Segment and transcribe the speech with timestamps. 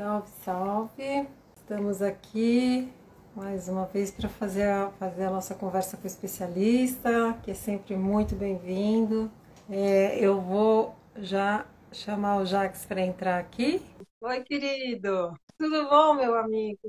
[0.00, 1.28] Salve, salve!
[1.54, 2.88] Estamos aqui
[3.36, 7.54] mais uma vez para fazer a, fazer a nossa conversa com o especialista, que é
[7.54, 9.30] sempre muito bem-vindo.
[9.68, 13.82] É, eu vou já chamar o Jax para entrar aqui.
[14.22, 15.38] Oi, querido!
[15.58, 16.80] Tudo bom, meu amigo?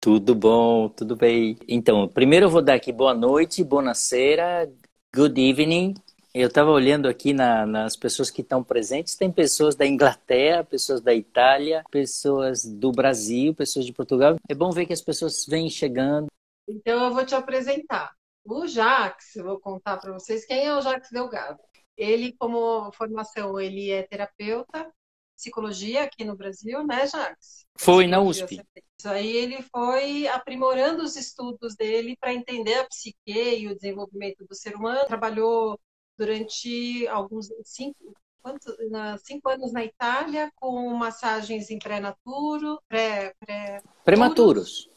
[0.00, 1.58] Tudo bom, tudo bem.
[1.66, 4.72] Então, primeiro eu vou dar aqui boa noite, boa cera,
[5.12, 5.94] good evening
[6.34, 9.16] eu estava olhando aqui na, nas pessoas que estão presentes.
[9.16, 14.36] Tem pessoas da Inglaterra, pessoas da Itália, pessoas do Brasil, pessoas de Portugal.
[14.48, 16.28] É bom ver que as pessoas vêm chegando.
[16.66, 18.12] Então eu vou te apresentar.
[18.44, 21.60] O Jax, eu vou contar para vocês quem é o Jax Delgado.
[21.96, 24.90] Ele, como formação, ele é terapeuta,
[25.36, 27.66] psicologia aqui no Brasil, né, Jax?
[27.76, 28.60] Foi na USP.
[28.98, 34.44] Isso aí ele foi aprimorando os estudos dele para entender a psique e o desenvolvimento
[34.46, 35.04] do ser humano.
[35.06, 35.78] Trabalhou
[36.16, 38.74] durante alguns cinco, quantos,
[39.24, 44.90] cinco anos na Itália com massagens em pré-naturo, pré, pré prematuros.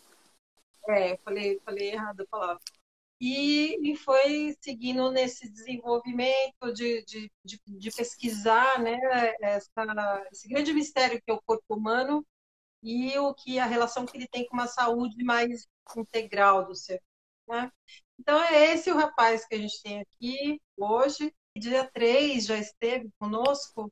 [0.88, 2.62] É, falei, falei errado a palavra.
[3.20, 9.00] E, e foi seguindo nesse desenvolvimento de, de, de, de pesquisar né,
[9.42, 12.26] essa, esse grande mistério que é o corpo humano
[12.84, 17.02] e o que a relação que ele tem com uma saúde mais integral do ser.
[17.48, 17.72] Né?
[18.20, 21.34] Então é esse o rapaz que a gente tem aqui hoje.
[21.58, 23.92] Dia 3 já esteve conosco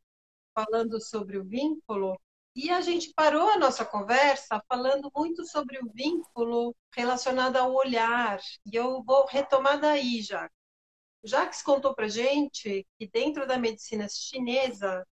[0.53, 2.19] falando sobre o vínculo
[2.55, 8.39] e a gente parou a nossa conversa falando muito sobre o vínculo relacionado ao olhar.
[8.65, 10.49] E eu vou retomar daí, já.
[11.23, 15.05] Jacques contou para gente que dentro da medicina chinesa,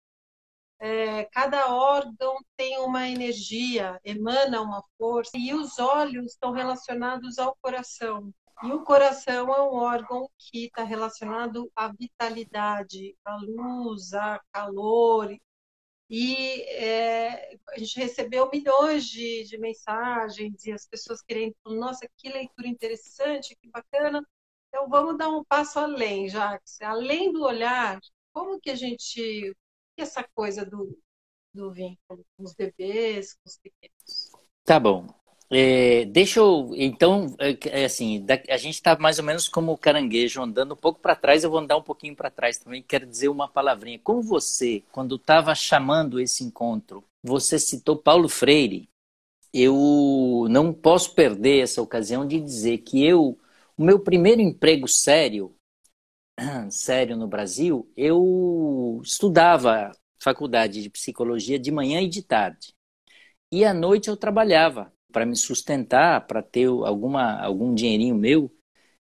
[0.78, 7.56] é, cada órgão tem uma energia, emana uma força, e os olhos estão relacionados ao
[7.62, 8.33] coração.
[8.62, 15.34] E o coração é um órgão que está relacionado à vitalidade, à luz, a calor.
[16.11, 22.29] E é, a gente recebeu milhões de, de, mensagens e as pessoas querendo, nossa, que
[22.29, 24.23] leitura interessante, que bacana.
[24.68, 26.80] Então vamos dar um passo além, Jacques.
[26.83, 27.98] Além do olhar,
[28.33, 29.55] como que a gente.
[29.96, 30.98] Que essa coisa do,
[31.55, 34.30] do vínculo com os bebês, com os pequenos?
[34.64, 35.20] Tá bom.
[35.52, 36.70] É, deixa eu.
[36.77, 40.77] Então, é, é assim, a gente está mais ou menos como o caranguejo andando um
[40.77, 42.83] pouco para trás, eu vou andar um pouquinho para trás também.
[42.83, 43.98] Quero dizer uma palavrinha.
[44.02, 48.89] Como você, quando estava chamando esse encontro, você citou Paulo Freire,
[49.52, 53.39] eu não posso perder essa ocasião de dizer que eu,
[53.77, 55.55] o meu primeiro emprego sério,
[56.70, 62.74] sério no Brasil, eu estudava faculdade de psicologia de manhã e de tarde.
[63.52, 68.50] E à noite eu trabalhava para me sustentar, para ter alguma, algum dinheirinho meu,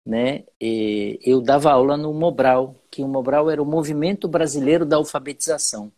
[0.05, 5.91] né, eu dava aula no Mobral, que o Mobral era o Movimento Brasileiro da Alfabetização.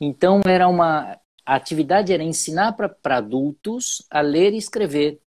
[0.00, 5.20] Então era uma a atividade era ensinar para adultos a ler e escrever.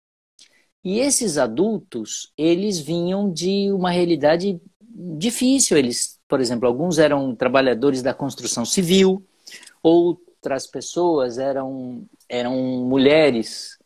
[0.83, 5.77] E esses adultos, eles vinham de uma realidade difícil.
[5.77, 9.23] Eles, por exemplo, alguns eram trabalhadores da construção civil,
[9.83, 13.79] outras pessoas eram eram mulheres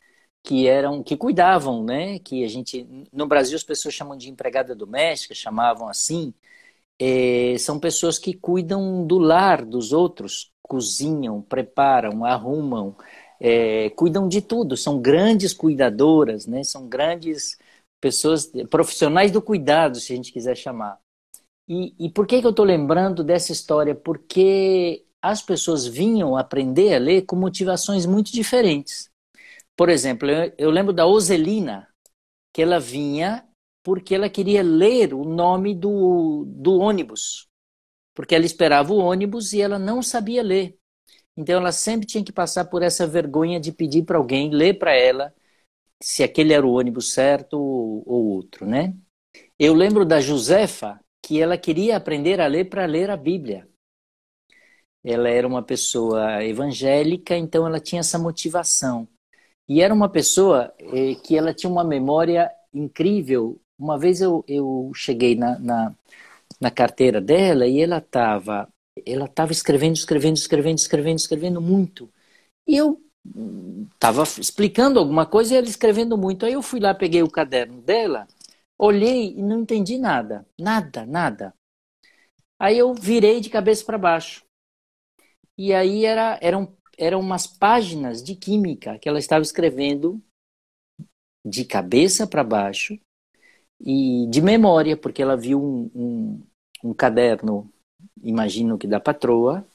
[0.42, 2.18] que eram que cuidavam, né?
[2.20, 6.34] Que a gente no Brasil as pessoas chamam de empregada doméstica, chamavam assim.
[6.98, 12.96] É, são pessoas que cuidam do lar dos outros, cozinham, preparam, arrumam,
[13.40, 14.76] é, cuidam de tudo.
[14.76, 16.62] São grandes cuidadoras, né?
[16.64, 17.58] São grandes
[18.00, 20.98] pessoas profissionais do cuidado, se a gente quiser chamar.
[21.68, 23.94] E, e por que, que eu estou lembrando dessa história?
[23.94, 29.09] Porque as pessoas vinham aprender a ler com motivações muito diferentes.
[29.80, 31.88] Por exemplo, eu, lembro da Oselina,
[32.52, 33.48] que ela vinha
[33.82, 37.48] porque ela queria ler o nome do, do ônibus.
[38.14, 40.78] Porque ela esperava o ônibus e ela não sabia ler.
[41.34, 44.92] Então ela sempre tinha que passar por essa vergonha de pedir para alguém ler para
[44.94, 45.34] ela
[45.98, 48.94] se aquele era o ônibus certo ou, ou outro, né?
[49.58, 53.66] Eu lembro da Josefa que ela queria aprender a ler para ler a Bíblia.
[55.02, 59.08] Ela era uma pessoa evangélica, então ela tinha essa motivação.
[59.70, 63.62] E era uma pessoa eh, que ela tinha uma memória incrível.
[63.78, 65.94] Uma vez eu, eu cheguei na, na,
[66.60, 68.68] na carteira dela e ela estava
[69.06, 72.12] ela tava escrevendo, escrevendo, escrevendo, escrevendo, escrevendo muito.
[72.66, 73.00] E eu
[73.94, 76.44] estava explicando alguma coisa e ela escrevendo muito.
[76.44, 78.26] Aí eu fui lá, peguei o caderno dela,
[78.76, 80.44] olhei e não entendi nada.
[80.58, 81.54] Nada, nada.
[82.58, 84.44] Aí eu virei de cabeça para baixo.
[85.56, 90.22] E aí era, eram eram umas páginas de química que ela estava escrevendo
[91.44, 92.98] de cabeça para baixo
[93.80, 96.42] e de memória, porque ela viu um, um,
[96.84, 97.72] um caderno,
[98.22, 99.66] imagino que da patroa,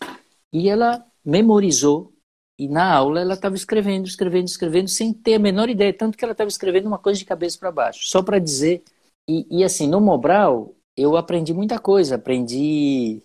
[0.53, 2.13] e ela memorizou.
[2.57, 6.23] E na aula ela estava escrevendo, escrevendo, escrevendo, sem ter a menor ideia, tanto que
[6.23, 8.83] ela estava escrevendo uma coisa de cabeça para baixo, só para dizer.
[9.27, 13.23] E, e, assim, no Mobral, eu aprendi muita coisa, aprendi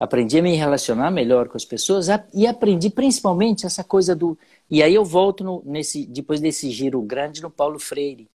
[0.00, 4.36] aprendi a me relacionar melhor com as pessoas e aprendi principalmente essa coisa do
[4.70, 8.28] e aí eu volto no, nesse depois desse giro grande no Paulo Freire.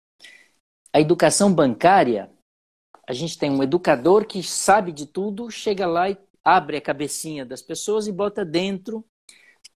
[0.91, 2.29] A educação bancária
[3.07, 7.45] a gente tem um educador que sabe de tudo chega lá e abre a cabecinha
[7.45, 9.03] das pessoas e bota dentro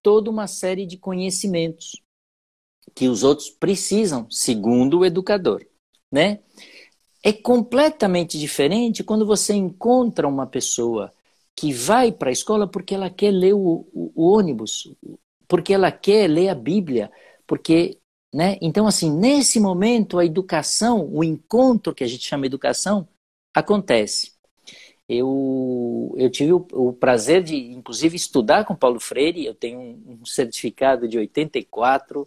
[0.02, 2.02] toda uma série de conhecimentos
[2.94, 5.66] que os outros precisam segundo o educador
[6.10, 6.40] né?
[7.22, 11.12] É completamente diferente quando você encontra uma pessoa
[11.58, 14.94] que vai para a escola porque ela quer ler o, o, o, ônibus,
[15.48, 17.10] porque ela quer ler a Bíblia,
[17.48, 17.98] porque,
[18.32, 18.56] né?
[18.62, 23.08] Então, assim, nesse momento a educação, o encontro que a gente chama de educação,
[23.52, 24.34] acontece.
[25.08, 30.18] Eu, eu tive o, o prazer de, inclusive, estudar com Paulo Freire, eu tenho um,
[30.22, 32.24] um certificado de 84,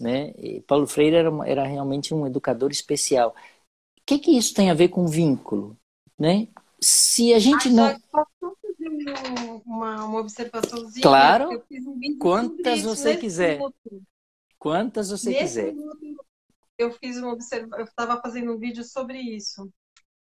[0.00, 0.32] né?
[0.38, 3.34] E Paulo Freire era, era realmente um educador especial.
[3.98, 5.76] O que, que isso tem a ver com vínculo?
[6.18, 6.48] Né?
[6.80, 7.94] Se a gente não
[9.64, 11.02] uma, uma observaçãozinha.
[11.02, 11.52] Claro.
[11.52, 13.58] Eu fiz um Quantas você quiser.
[13.58, 14.02] Minuto.
[14.58, 15.74] Quantas você nesse quiser.
[15.74, 16.24] Minuto,
[16.78, 17.76] eu fiz uma observa...
[17.78, 19.70] eu estava fazendo um vídeo sobre isso.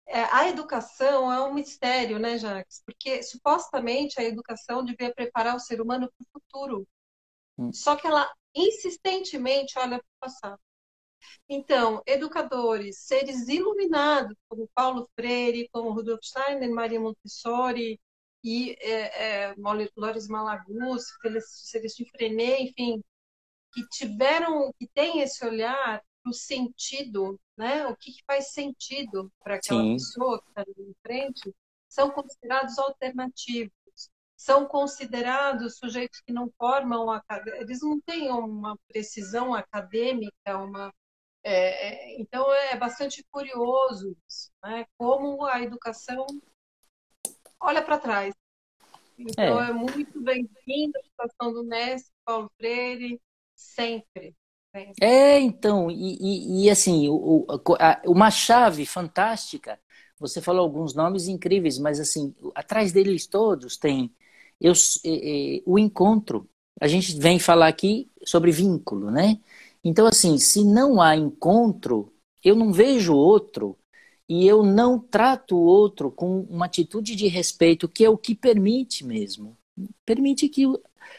[0.07, 2.81] É, a educação é um mistério, né, Jacques?
[2.85, 6.87] Porque supostamente a educação devia preparar o ser humano para o futuro.
[7.57, 7.73] Hum.
[7.73, 10.59] Só que ela insistentemente olha para o passado.
[11.49, 17.99] Então, educadores, seres iluminados, como Paulo Freire, como Rudolf Steiner, Maria Montessori,
[18.45, 21.03] e é, é, moleculares Malagus,
[21.47, 23.03] Celestino Frenet, enfim,
[23.73, 27.87] que tiveram, que tem esse olhar para o sentido, né?
[27.87, 29.93] O que, que faz sentido para aquela Sim.
[29.93, 31.55] pessoa que está ali em frente,
[31.89, 33.73] são considerados alternativos,
[34.37, 37.19] são considerados sujeitos que não formam,
[37.57, 40.93] eles não têm uma precisão acadêmica, uma
[41.43, 44.85] é, é então é bastante curioso isso, né?
[44.97, 46.27] como a educação
[47.59, 48.33] olha para trás.
[49.17, 53.19] Então é, é muito bem-vindo a situação do Nesp, Paulo Freire,
[53.55, 54.35] sempre.
[55.01, 57.45] É, então, e, e, e assim, o,
[57.79, 59.79] a, uma chave fantástica,
[60.19, 64.13] você falou alguns nomes incríveis, mas assim, atrás deles todos tem
[64.59, 64.73] eu,
[65.05, 66.49] é, é, o encontro.
[66.79, 69.39] A gente vem falar aqui sobre vínculo, né?
[69.83, 72.13] Então, assim, se não há encontro,
[72.43, 73.77] eu não vejo outro
[74.27, 78.33] e eu não trato o outro com uma atitude de respeito, que é o que
[78.33, 79.57] permite mesmo.
[80.05, 80.65] Permite que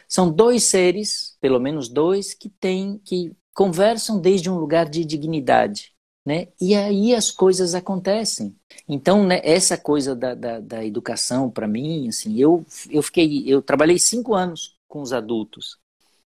[0.08, 5.92] são dois seres, pelo menos dois, que têm que conversam desde um lugar de dignidade,
[6.24, 6.48] né?
[6.60, 8.54] E aí as coisas acontecem.
[8.88, 13.62] Então, né, essa coisa da, da, da educação para mim, assim, eu eu fiquei, eu
[13.62, 15.78] trabalhei cinco anos com os adultos.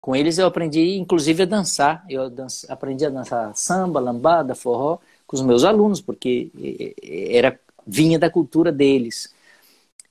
[0.01, 2.05] Com eles eu aprendi, inclusive, a dançar.
[2.09, 2.23] Eu
[2.69, 4.99] aprendi a dançar samba, lambada, forró
[5.31, 6.51] com os meus alunos, porque
[7.31, 7.57] era
[7.87, 9.33] vinha da cultura deles.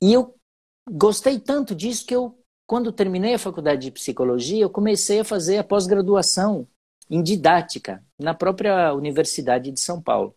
[0.01, 0.33] E eu
[0.89, 5.57] gostei tanto disso que eu, quando terminei a faculdade de psicologia, eu comecei a fazer
[5.57, 6.65] a pós-graduação
[7.09, 10.33] em didática na própria Universidade de São Paulo.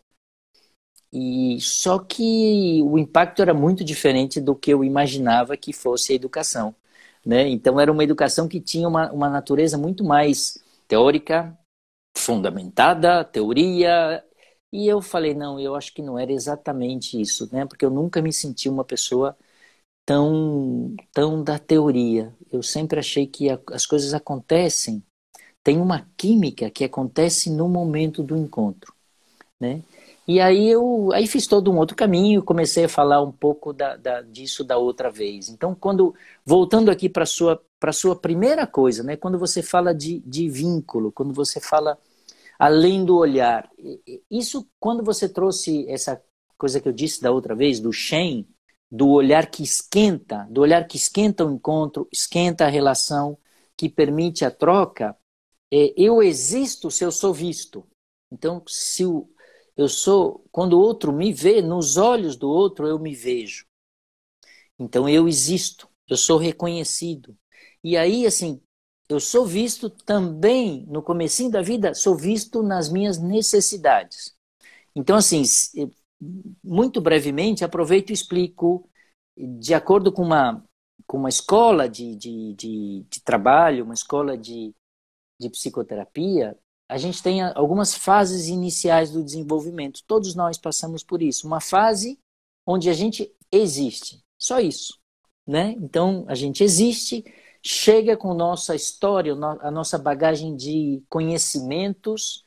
[1.13, 6.15] E só que o impacto era muito diferente do que eu imaginava que fosse a
[6.15, 6.75] educação.
[7.25, 7.47] Né?
[7.47, 11.57] Então era uma educação que tinha uma, uma natureza muito mais teórica,
[12.17, 14.21] fundamentada, teoria,
[14.73, 17.63] e eu falei, não, eu acho que não era exatamente isso, né?
[17.63, 19.37] Porque eu nunca me senti uma pessoa
[20.05, 22.35] tão, tão da teoria.
[22.51, 25.03] Eu sempre achei que a, as coisas acontecem,
[25.63, 28.93] tem uma química que acontece no momento do encontro,
[29.59, 29.83] né?
[30.27, 33.97] E aí eu aí fiz todo um outro caminho, comecei a falar um pouco da,
[33.97, 35.49] da disso da outra vez.
[35.49, 36.15] Então, quando
[36.45, 39.17] voltando aqui para sua para sua primeira coisa, né?
[39.17, 41.97] Quando você fala de, de vínculo, quando você fala
[42.63, 43.69] além do olhar.
[44.31, 46.23] Isso, quando você trouxe essa
[46.57, 48.47] coisa que eu disse da outra vez, do Shen,
[48.89, 53.37] do olhar que esquenta, do olhar que esquenta o encontro, esquenta a relação,
[53.75, 55.13] que permite a troca,
[55.69, 57.85] é, eu existo se eu sou visto.
[58.31, 59.03] Então, se
[59.75, 63.65] eu sou, quando o outro me vê, nos olhos do outro eu me vejo.
[64.79, 67.37] Então eu existo, eu sou reconhecido.
[67.83, 68.61] E aí, assim,
[69.13, 74.35] eu sou visto também no comecinho da vida, sou visto nas minhas necessidades.
[74.95, 75.43] Então, assim,
[76.63, 78.89] muito brevemente, aproveito e explico,
[79.37, 80.63] de acordo com uma,
[81.07, 84.73] com uma escola de, de, de, de trabalho, uma escola de,
[85.39, 86.57] de psicoterapia,
[86.89, 90.03] a gente tem algumas fases iniciais do desenvolvimento.
[90.05, 91.47] Todos nós passamos por isso.
[91.47, 92.19] Uma fase
[92.65, 94.99] onde a gente existe, só isso.
[95.45, 95.71] Né?
[95.79, 97.23] Então, a gente existe,
[97.65, 102.45] chega com nossa história, a nossa bagagem de conhecimentos,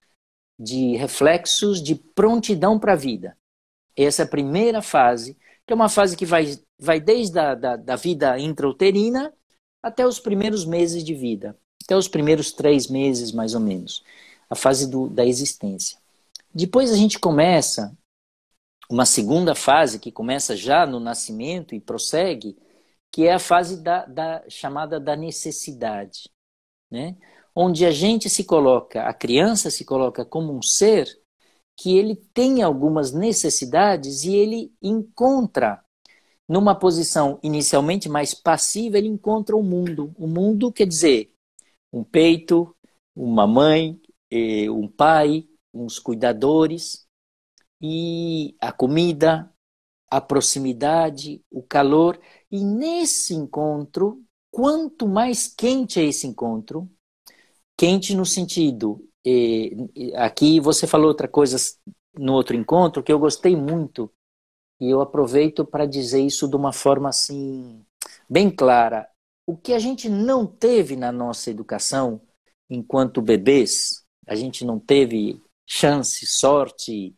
[0.59, 3.37] de reflexos, de prontidão para a vida.
[3.97, 7.77] Essa é a primeira fase, que é uma fase que vai, vai desde a da,
[7.77, 9.33] da vida intrauterina
[9.83, 14.05] até os primeiros meses de vida, até os primeiros três meses, mais ou menos,
[14.51, 15.99] a fase do, da existência.
[16.55, 17.97] Depois a gente começa
[18.89, 22.57] uma segunda fase, que começa já no nascimento e prossegue,
[23.13, 26.31] que é a fase da, da chamada da necessidade,
[26.91, 27.17] né?
[27.55, 31.09] onde a gente se coloca, a criança se coloca como um ser
[31.77, 35.83] que ele tem algumas necessidades e ele encontra
[36.49, 40.15] numa posição inicialmente mais passiva, ele encontra o mundo.
[40.17, 41.33] O mundo quer dizer
[41.93, 42.75] um peito,
[43.15, 44.01] uma mãe,
[44.71, 47.07] um pai, uns cuidadores
[47.81, 49.53] e a comida,
[50.11, 52.19] a proximidade, o calor.
[52.51, 56.89] E nesse encontro, quanto mais quente é esse encontro,
[57.77, 59.07] quente no sentido,
[60.15, 61.57] aqui você falou outra coisa
[62.17, 64.11] no outro encontro que eu gostei muito
[64.81, 67.85] e eu aproveito para dizer isso de uma forma assim
[68.29, 69.09] bem clara.
[69.47, 72.21] O que a gente não teve na nossa educação
[72.69, 77.15] enquanto bebês, a gente não teve chance, sorte,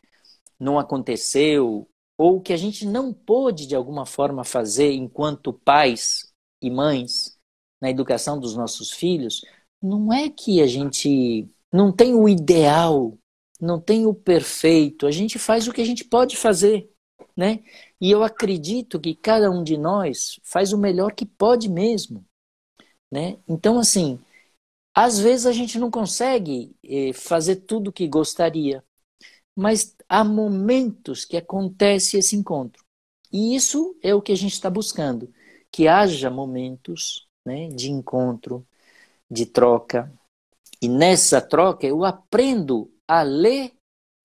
[0.58, 6.68] não aconteceu, ou que a gente não pôde de alguma forma fazer enquanto pais e
[6.68, 7.38] mães
[7.80, 9.42] na educação dos nossos filhos,
[9.80, 13.16] não é que a gente não tem o ideal,
[13.60, 16.90] não tem o perfeito, a gente faz o que a gente pode fazer,
[17.37, 17.62] né?
[18.00, 22.25] E eu acredito que cada um de nós faz o melhor que pode mesmo,
[23.10, 23.38] né?
[23.48, 24.18] Então assim,
[24.94, 28.84] às vezes a gente não consegue eh, fazer tudo o que gostaria,
[29.56, 32.82] mas há momentos que acontece esse encontro.
[33.32, 35.32] E isso é o que a gente está buscando,
[35.70, 38.66] que haja momentos né, de encontro,
[39.30, 40.12] de troca.
[40.80, 43.72] E nessa troca eu aprendo a ler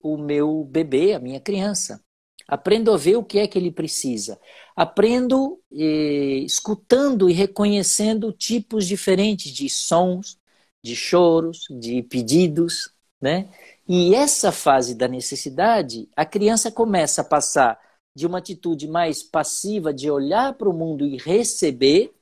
[0.00, 2.02] o meu bebê, a minha criança.
[2.46, 4.38] Aprendo a ver o que é que ele precisa.
[4.76, 10.38] Aprendo eh, escutando e reconhecendo tipos diferentes de sons,
[10.82, 13.48] de choros, de pedidos, né?
[13.86, 17.78] E essa fase da necessidade, a criança começa a passar
[18.16, 22.14] de uma atitude mais passiva, de olhar para o mundo e receber,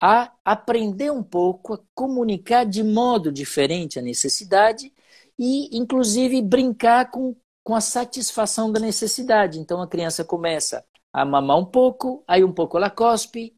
[0.00, 4.92] a aprender um pouco a comunicar de modo diferente a necessidade
[5.38, 7.34] e, inclusive, brincar com,
[7.64, 9.58] com a satisfação da necessidade.
[9.58, 13.54] Então, a criança começa a mamar um pouco, aí um pouco ela cospe,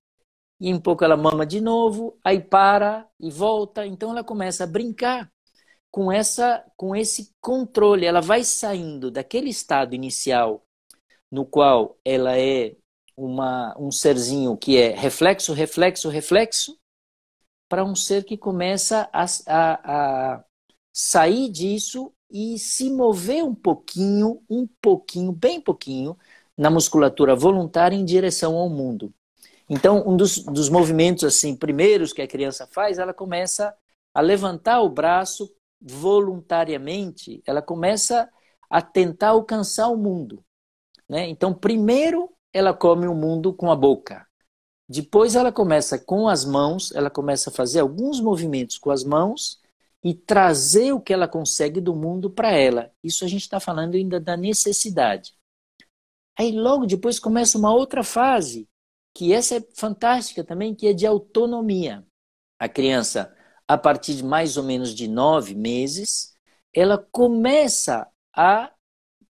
[0.61, 3.85] e um pouco ela mama de novo, aí para e volta.
[3.85, 5.31] Então, ela começa a brincar
[5.93, 10.65] com essa com esse controle, ela vai saindo daquele estado inicial
[11.31, 12.75] no qual ela é
[13.17, 16.79] uma, um serzinho que é reflexo, reflexo, reflexo,
[17.69, 20.45] para um ser que começa a, a, a
[20.93, 26.17] sair disso e se mover um pouquinho, um pouquinho, bem pouquinho,
[26.57, 29.13] na musculatura voluntária em direção ao mundo.
[29.69, 33.75] Então, um dos, dos movimentos assim primeiros que a criança faz, ela começa
[34.15, 35.51] a levantar o braço
[35.83, 38.31] voluntariamente, ela começa
[38.71, 40.45] a tentar alcançar o mundo.
[41.09, 41.29] Né?
[41.29, 44.27] Então, primeiro ela come o mundo com a boca.
[44.89, 49.61] Depois ela começa com as mãos, ela começa a fazer alguns movimentos com as mãos
[50.05, 52.93] e trazer o que ela consegue do mundo para ela.
[53.03, 55.35] Isso a gente está falando ainda da necessidade.
[56.39, 58.69] Aí logo depois começa uma outra fase,
[59.15, 62.05] que essa é fantástica também, que é de autonomia.
[62.59, 63.35] A criança
[63.73, 66.37] a partir de mais ou menos de nove meses,
[66.75, 68.73] ela começa a.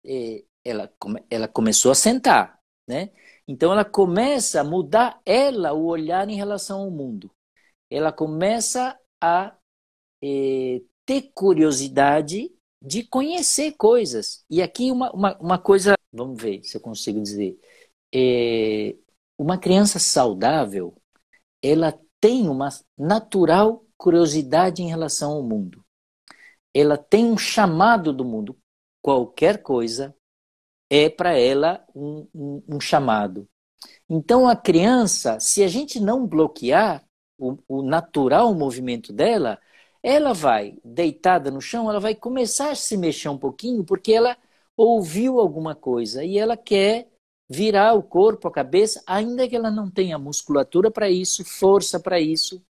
[0.05, 0.91] Eh, ela,
[1.29, 3.11] ela começou a sentar, né?
[3.47, 7.31] Então ela começa a mudar ela o olhar em relação ao mundo.
[7.89, 9.55] Ela começa a
[10.23, 14.43] eh, ter curiosidade de conhecer coisas.
[14.49, 17.59] E aqui uma, uma, uma, coisa, vamos ver se eu consigo dizer.
[18.13, 18.95] É,
[19.37, 20.95] uma criança saudável,
[21.61, 25.85] ela tem uma natural curiosidade em relação ao mundo.
[26.73, 28.57] Ela tem um chamado do mundo.
[28.99, 30.15] Qualquer coisa
[30.89, 33.47] é para ela um, um, um, chamado.
[34.09, 37.05] Então, a criança, se a gente não bloquear
[37.37, 39.59] o, o natural movimento dela,
[40.01, 44.35] ela vai, deitada no chão, ela vai começar a se mexer um pouquinho porque ela
[44.75, 47.07] ouviu alguma coisa e ela quer
[47.47, 52.19] virar o corpo, a cabeça, ainda que ela não tenha musculatura para isso, força para
[52.19, 52.63] isso,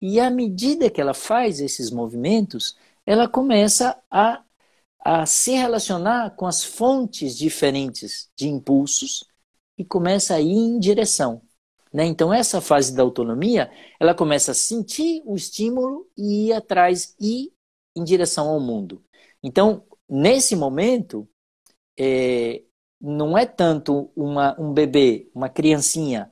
[0.00, 4.42] e à medida que ela faz esses movimentos, ela começa a,
[5.00, 9.24] a se relacionar com as fontes diferentes de impulsos
[9.76, 11.42] e começa a ir em direção.
[11.92, 12.04] Né?
[12.04, 17.52] Então, essa fase da autonomia, ela começa a sentir o estímulo e ir atrás, ir
[17.96, 19.02] em direção ao mundo.
[19.42, 21.28] Então, nesse momento,
[21.98, 22.62] é,
[23.00, 26.30] não é tanto uma, um bebê, uma criancinha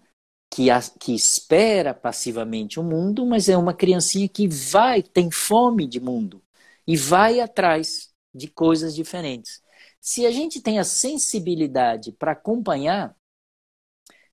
[0.56, 5.86] que, a, que espera passivamente o mundo, mas é uma criancinha que vai, tem fome
[5.86, 6.42] de mundo
[6.86, 9.60] e vai atrás de coisas diferentes.
[10.00, 13.14] Se a gente tem a sensibilidade para acompanhar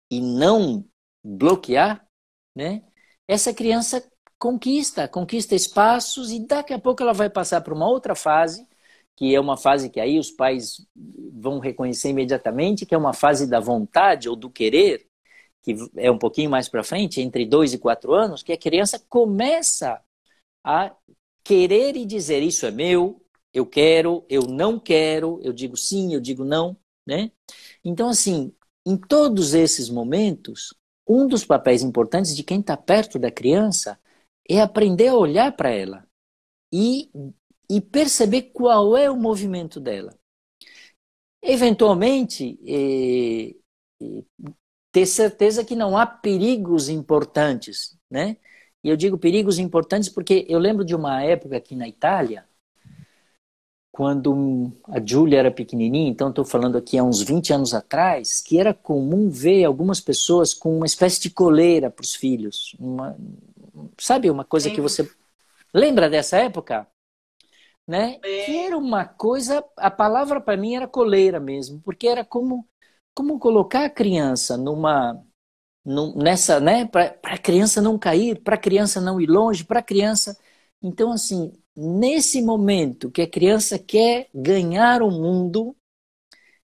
[0.09, 0.85] e não
[1.21, 2.07] bloquear,
[2.55, 2.83] né?
[3.27, 4.01] Essa criança
[4.39, 8.65] conquista, conquista espaços e daqui a pouco ela vai passar para uma outra fase,
[9.17, 10.87] que é uma fase que aí os pais
[11.33, 15.05] vão reconhecer imediatamente, que é uma fase da vontade ou do querer,
[15.63, 18.99] que é um pouquinho mais para frente, entre dois e quatro anos, que a criança
[19.09, 20.01] começa
[20.63, 20.95] a
[21.43, 23.21] querer e dizer isso é meu,
[23.53, 27.31] eu quero, eu não quero, eu digo sim, eu digo não, né?
[27.83, 28.53] Então assim,
[28.85, 30.75] em todos esses momentos,
[31.07, 33.99] um dos papéis importantes de quem está perto da criança
[34.49, 36.07] é aprender a olhar para ela
[36.71, 37.09] e,
[37.69, 40.17] e perceber qual é o movimento dela.
[41.41, 43.55] Eventualmente, eh,
[44.01, 44.23] eh,
[44.93, 48.37] ter certeza que não há perigos importantes, né?
[48.83, 52.45] E eu digo perigos importantes porque eu lembro de uma época aqui na Itália,
[53.91, 58.59] quando a Júlia era pequenininha, então estou falando aqui há uns 20 anos atrás, que
[58.59, 62.75] era comum ver algumas pessoas com uma espécie de coleira para os filhos.
[62.79, 63.17] Uma,
[63.99, 64.75] sabe, uma coisa Sim.
[64.75, 65.09] que você.
[65.73, 66.87] Lembra dessa época?
[67.87, 68.19] Né?
[68.19, 69.63] Que era uma coisa.
[69.77, 72.67] A palavra para mim era coleira mesmo, porque era como,
[73.15, 75.23] como colocar a criança numa.
[75.85, 76.85] num, nessa, né?
[76.87, 80.37] Para a criança não cair, para a criança não ir longe, para a criança.
[80.81, 85.75] Então, assim, nesse momento que a criança quer ganhar o mundo,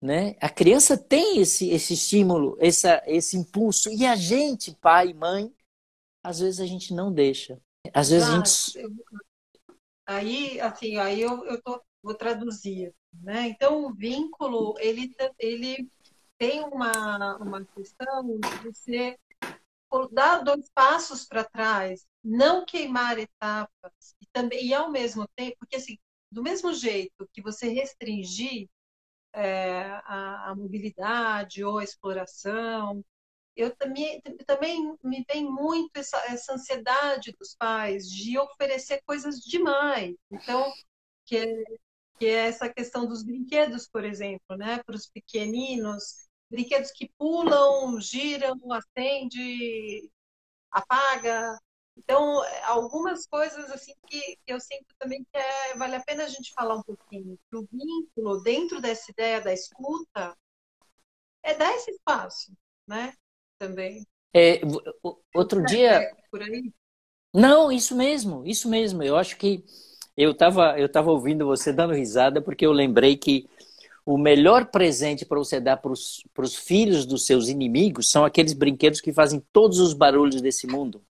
[0.00, 0.36] né?
[0.40, 5.52] A criança tem esse, esse estímulo, essa, esse impulso, e a gente, pai, mãe,
[6.22, 7.60] às vezes a gente não deixa.
[7.92, 8.98] Às vezes ah, a gente.
[10.06, 13.48] Aí, assim, aí eu, eu tô, vou traduzir, né?
[13.48, 15.90] Então, o vínculo, ele, ele
[16.38, 19.18] tem uma, uma questão de ser
[20.12, 25.76] dar dois passos para trás, não queimar etapas e também e ao mesmo tempo, porque
[25.76, 25.98] assim,
[26.30, 28.68] do mesmo jeito que você restringir
[29.32, 33.02] é, a, a, mobilidade ou a exploração,
[33.56, 40.14] eu também, também me vem muito essa, essa ansiedade dos pais de oferecer coisas demais.
[40.30, 40.70] Então,
[41.24, 41.64] que é,
[42.18, 48.00] que é essa questão dos brinquedos, por exemplo, né, para os pequeninos, brinquedos que pulam,
[48.00, 50.10] giram, acende,
[50.70, 51.58] apaga.
[51.96, 56.52] Então, algumas coisas assim que eu sinto também que é, vale a pena a gente
[56.52, 57.38] falar um pouquinho.
[57.52, 60.36] O vínculo dentro dessa ideia da escuta
[61.42, 62.52] é dar esse espaço,
[62.86, 63.12] né?
[63.58, 64.06] Também.
[64.34, 64.60] É,
[65.34, 66.02] outro dia.
[66.02, 66.72] É, por aí?
[67.34, 69.02] Não, isso mesmo, isso mesmo.
[69.02, 69.64] Eu acho que
[70.16, 73.48] eu estava eu tava ouvindo você dando risada porque eu lembrei que
[74.08, 79.02] o melhor presente para você dar para os filhos dos seus inimigos são aqueles brinquedos
[79.02, 81.04] que fazem todos os barulhos desse mundo.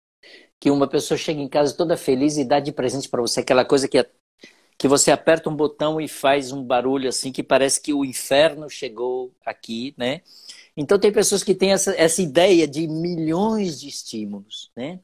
[0.59, 3.67] Que uma pessoa chega em casa toda feliz e dá de presente para você aquela
[3.67, 4.03] coisa que,
[4.79, 8.71] que você aperta um botão e faz um barulho assim que parece que o inferno
[8.71, 10.23] chegou aqui, né?
[10.75, 15.01] Então tem pessoas que têm essa, essa ideia de milhões de estímulos, né?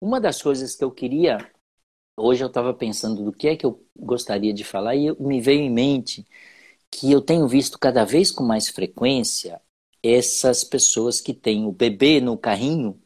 [0.00, 1.36] Uma das coisas que eu queria,
[2.16, 5.60] hoje eu estava pensando do que é que eu gostaria de falar e me veio
[5.60, 6.26] em mente
[6.90, 9.60] que eu tenho visto cada vez com mais frequência
[10.02, 13.00] essas pessoas que têm o bebê no carrinho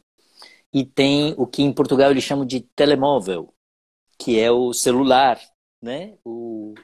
[0.73, 3.53] e tem o que em Portugal eles chamam de telemóvel,
[4.19, 5.41] que é o celular,
[5.81, 6.17] né?
[6.25, 6.75] O...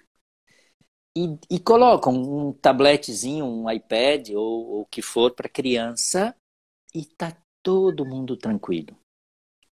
[1.16, 6.34] E, e colocam um tabletzinho, um iPad ou o que for para criança
[6.94, 8.96] e tá todo mundo tranquilo.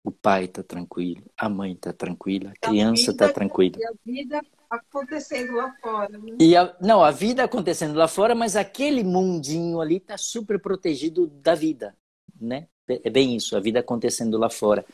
[0.04, 3.78] O pai está tranquilo, a mãe está tranquila, a criança está tranquila.
[3.80, 6.18] E a vida acontecendo lá fora.
[6.18, 6.38] Né?
[6.40, 11.28] E a, não, a vida acontecendo lá fora, mas aquele mundinho ali está super protegido
[11.28, 11.96] da vida,
[12.40, 12.68] né?
[12.88, 14.86] É bem isso, a vida acontecendo lá fora.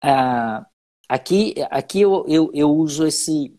[0.00, 0.64] Ah,
[1.08, 3.58] aqui aqui eu, eu, eu uso esse,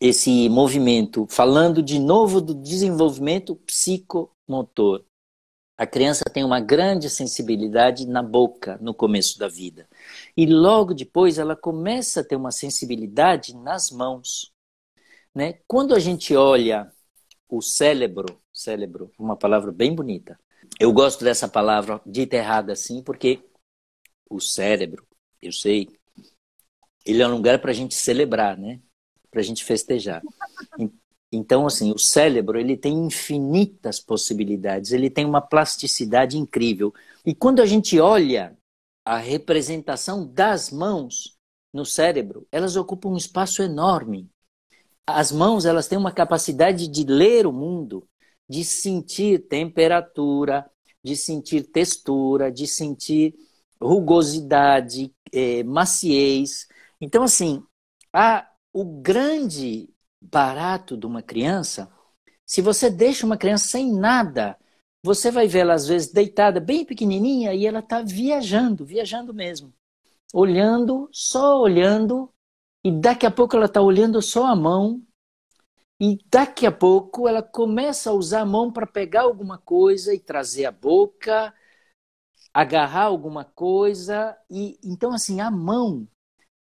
[0.00, 5.04] esse movimento, falando de novo do desenvolvimento psicomotor.
[5.76, 9.88] A criança tem uma grande sensibilidade na boca no começo da vida.
[10.36, 14.52] E logo depois ela começa a ter uma sensibilidade nas mãos.
[15.34, 15.60] Né?
[15.66, 16.92] Quando a gente olha
[17.48, 20.38] o cérebro, cérebro, uma palavra bem bonita.
[20.78, 23.42] Eu gosto dessa palavra dita errada assim, porque
[24.28, 25.06] o cérebro,
[25.40, 25.88] eu sei,
[27.04, 28.80] ele é um lugar para a gente celebrar, né?
[29.30, 30.22] Para a gente festejar.
[31.30, 36.92] Então, assim, o cérebro ele tem infinitas possibilidades, ele tem uma plasticidade incrível.
[37.24, 38.56] E quando a gente olha
[39.04, 41.36] a representação das mãos
[41.72, 44.30] no cérebro, elas ocupam um espaço enorme.
[45.06, 48.08] As mãos elas têm uma capacidade de ler o mundo,
[48.48, 50.68] de sentir temperatura,
[51.02, 53.34] de sentir textura, de sentir
[53.80, 56.66] rugosidade, eh, maciez.
[57.00, 57.62] Então, assim,
[58.12, 59.88] a, o grande
[60.20, 61.90] barato de uma criança,
[62.46, 64.56] se você deixa uma criança sem nada,
[65.02, 69.74] você vai vê-la às vezes deitada, bem pequenininha, e ela está viajando, viajando mesmo.
[70.32, 72.31] Olhando, só olhando,
[72.84, 75.02] e daqui a pouco ela está olhando só a mão,
[76.00, 80.18] e daqui a pouco ela começa a usar a mão para pegar alguma coisa e
[80.18, 81.54] trazer a boca,
[82.52, 84.36] agarrar alguma coisa.
[84.50, 86.08] E então assim, a mão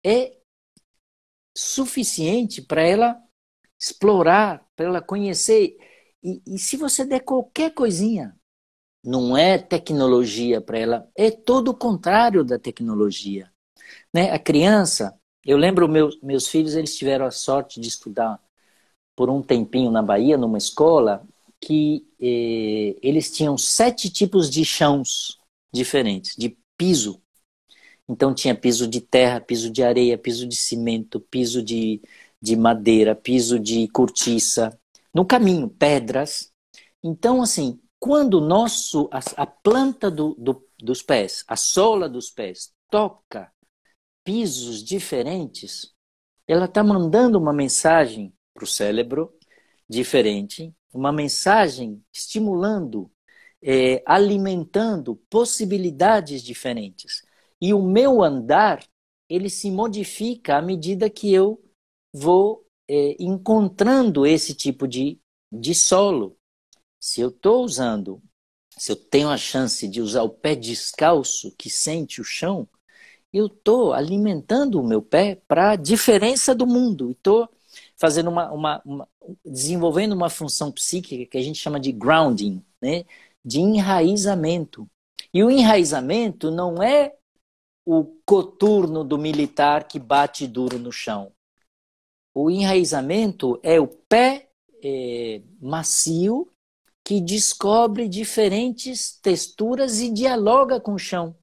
[0.05, 0.37] é
[1.55, 3.21] suficiente para ela
[3.77, 5.77] explorar, para ela conhecer.
[6.23, 8.39] E, e se você der qualquer coisinha,
[9.03, 13.51] não é tecnologia para ela, é todo o contrário da tecnologia.
[14.13, 14.31] Né?
[14.31, 18.39] A criança, eu lembro meus, meus filhos, eles tiveram a sorte de estudar
[19.15, 21.25] por um tempinho na Bahia, numa escola,
[21.61, 25.39] que eh, eles tinham sete tipos de chãos
[25.73, 27.21] diferentes, de piso.
[28.07, 32.01] Então tinha piso de terra, piso de areia, piso de cimento, piso de,
[32.41, 34.77] de madeira, piso de cortiça.
[35.13, 36.51] No caminho, pedras.
[37.03, 42.73] Então, assim, quando nosso, a, a planta do, do, dos pés, a sola dos pés,
[42.89, 43.51] toca
[44.25, 45.93] pisos diferentes,
[46.47, 49.31] ela está mandando uma mensagem para o cérebro
[49.87, 53.11] diferente, uma mensagem estimulando,
[53.61, 57.21] é, alimentando possibilidades diferentes.
[57.61, 58.83] E o meu andar,
[59.29, 61.63] ele se modifica à medida que eu
[62.11, 65.19] vou é, encontrando esse tipo de,
[65.51, 66.37] de solo.
[66.99, 68.21] Se eu estou usando,
[68.77, 72.67] se eu tenho a chance de usar o pé descalço que sente o chão,
[73.35, 77.11] eu estou alimentando o meu pé para a diferença do mundo.
[77.11, 77.49] Estou
[77.97, 79.09] fazendo uma, uma, uma,
[79.43, 83.03] desenvolvendo uma função psíquica que a gente chama de grounding, né?
[83.43, 84.89] de enraizamento.
[85.33, 87.13] E o enraizamento não é
[87.85, 91.33] o coturno do militar que bate duro no chão.
[92.33, 94.49] O enraizamento é o pé
[94.81, 96.49] é, macio
[97.03, 101.35] que descobre diferentes texturas e dialoga com o chão,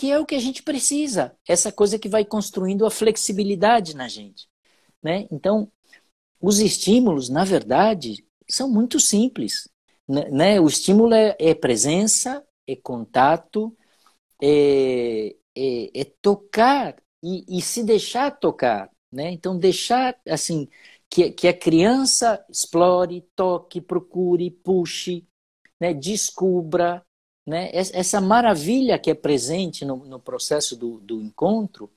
[0.00, 4.08] que é o que a gente precisa, essa coisa que vai construindo a flexibilidade na
[4.08, 4.48] gente.
[5.02, 5.28] Né?
[5.30, 5.70] Então,
[6.40, 9.68] os estímulos, na verdade, são muito simples.
[10.08, 10.58] Né?
[10.58, 13.76] O estímulo é, é presença, é contato,
[14.42, 18.90] é, é, é tocar e, e, se deixar tocar.
[19.12, 19.30] Né?
[19.32, 20.66] Então, deixar assim
[21.10, 25.28] que, que a criança explore, toque, procure, puxe,
[25.78, 25.92] né?
[25.92, 27.04] descubra.
[27.50, 27.70] Né?
[27.72, 31.90] Essa maravilha que é presente no, no processo do, do encontro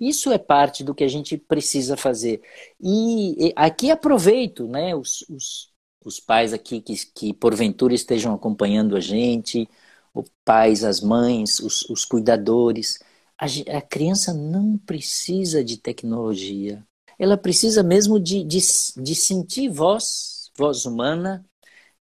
[0.00, 2.40] isso é parte do que a gente precisa fazer.
[2.80, 5.70] E, aqui aproveito, né, os, os,
[6.02, 9.68] os pais aqui que, que porventura estejam acompanhando a gente,
[10.14, 12.98] os pais, as mães, os, os cuidadores.
[13.38, 13.44] A,
[13.76, 16.82] a, criança não precisa de tecnologia.
[17.18, 21.44] Ela precisa mesmo de, de, de sentir voz, voz humana,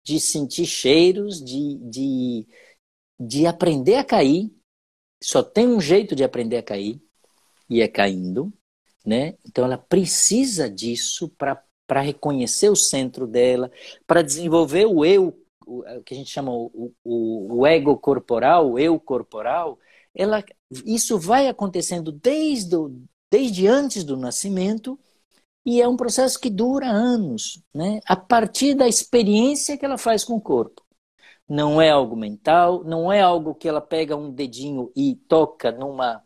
[0.04, 2.48] de sentir cheiros, de, de,
[3.20, 4.52] de aprender a cair.
[5.22, 7.02] Só tem um jeito de aprender a cair,
[7.70, 8.52] e é caindo,
[9.06, 9.36] né?
[9.46, 13.72] Então ela precisa disso para reconhecer o centro dela,
[14.08, 18.80] para desenvolver o eu, o, que a gente chama o, o, o ego corporal, o
[18.80, 19.78] eu corporal.
[20.16, 20.44] Ela,
[20.86, 24.98] isso vai acontecendo desde, o, desde antes do nascimento
[25.66, 28.00] e é um processo que dura anos, né?
[28.06, 30.84] A partir da experiência que ela faz com o corpo.
[31.50, 36.24] Não é algo mental, não é algo que ela pega um dedinho e toca numa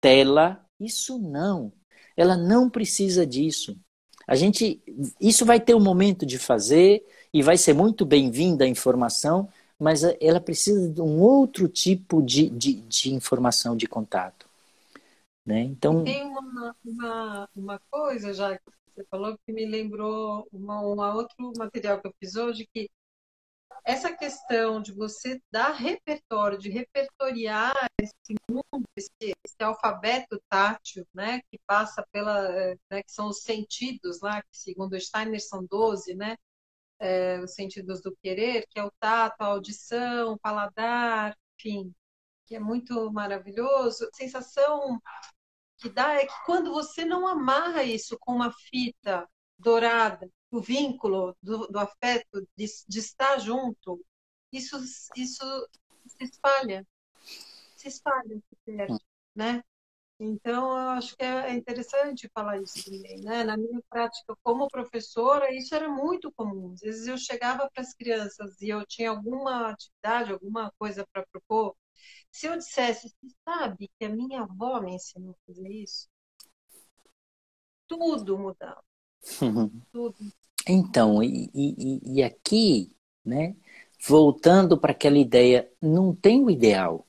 [0.00, 1.72] tela isso não.
[2.16, 3.78] Ela não precisa disso.
[4.26, 4.82] A gente,
[5.20, 9.48] isso vai ter um momento de fazer e vai ser muito bem-vinda a informação,
[9.78, 14.48] mas ela precisa de um outro tipo de, de, de informação, de contato.
[15.44, 15.60] Né?
[15.60, 16.04] Então...
[16.04, 18.62] Tem uma, uma, uma coisa, já que
[18.94, 22.88] você falou, que me lembrou um outro material que eu fiz hoje, que
[23.84, 31.42] essa questão de você dar repertório, de repertoriar esse mundo, esse, esse alfabeto tátil, né,
[31.50, 32.50] que passa pela,
[32.90, 36.36] né, que são os sentidos lá, que segundo Steiner são 12, né,
[36.98, 41.94] é, os sentidos do querer, que é o tato, a audição, o paladar, enfim,
[42.46, 44.04] que é muito maravilhoso.
[44.04, 44.98] A sensação
[45.78, 51.36] que dá é que quando você não amarra isso com uma fita dourada, do vínculo,
[51.42, 54.00] do, do afeto, de, de, estar junto,
[54.52, 54.76] isso,
[55.16, 55.68] isso
[56.06, 56.86] se espalha,
[57.76, 59.64] se espalha, se perde, né?
[60.20, 63.42] Então, eu acho que é interessante falar isso também, né?
[63.42, 66.72] Na minha prática como professora, isso era muito comum.
[66.72, 71.26] Às vezes eu chegava para as crianças e eu tinha alguma atividade, alguma coisa para
[71.32, 71.74] propor.
[72.30, 76.08] Se eu dissesse, você sabe que a minha avó me ensinou a fazer isso?
[77.88, 78.84] Tudo mudava.
[79.92, 80.16] Tudo.
[80.68, 82.92] Então, e, e, e aqui,
[83.24, 83.54] né?
[84.06, 87.06] Voltando para aquela ideia, não tem o ideal.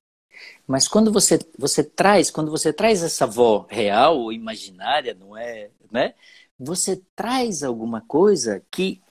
[0.68, 5.72] Mas quando você, você traz, quando você traz essa avó real ou imaginária, não é,
[5.92, 6.14] né?
[6.60, 9.02] Você traz alguma coisa que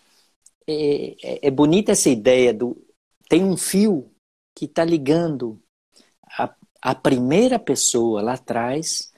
[0.67, 2.77] é, é, é bonita essa ideia do
[3.29, 4.11] tem um fio
[4.55, 5.63] que está ligando
[6.39, 9.13] a, a primeira pessoa lá atrás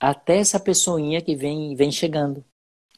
[0.00, 2.44] até essa pessoinha que vem vem chegando,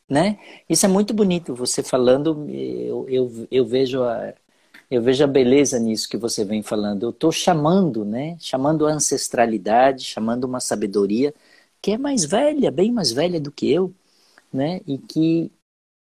[0.09, 0.38] né?
[0.69, 1.55] Isso é muito bonito.
[1.55, 4.35] Você falando, eu, eu, eu vejo a,
[4.90, 7.05] eu vejo a beleza nisso que você vem falando.
[7.05, 8.37] Eu estou chamando, né?
[8.40, 11.35] Chamando a ancestralidade, chamando uma sabedoria
[11.83, 13.95] que é mais velha, bem mais velha do que eu,
[14.53, 14.81] né?
[14.87, 15.53] E que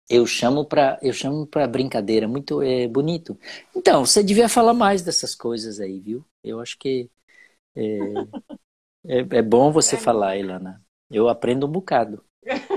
[0.08, 3.38] eu chamo para eu chamo para brincadeira, muito é, bonito.
[3.76, 6.24] Então, você devia falar mais dessas coisas aí, viu?
[6.44, 7.10] Eu acho que
[7.76, 7.98] é,
[9.06, 10.82] é, é bom você falar, Ilana.
[11.10, 12.24] Eu aprendo um bocado.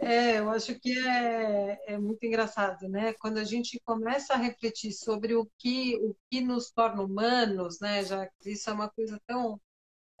[0.00, 3.12] É, eu acho que é, é muito engraçado, né?
[3.14, 8.04] Quando a gente começa a refletir sobre o que, o que nos torna humanos, né?
[8.04, 9.60] Já que isso é uma coisa tão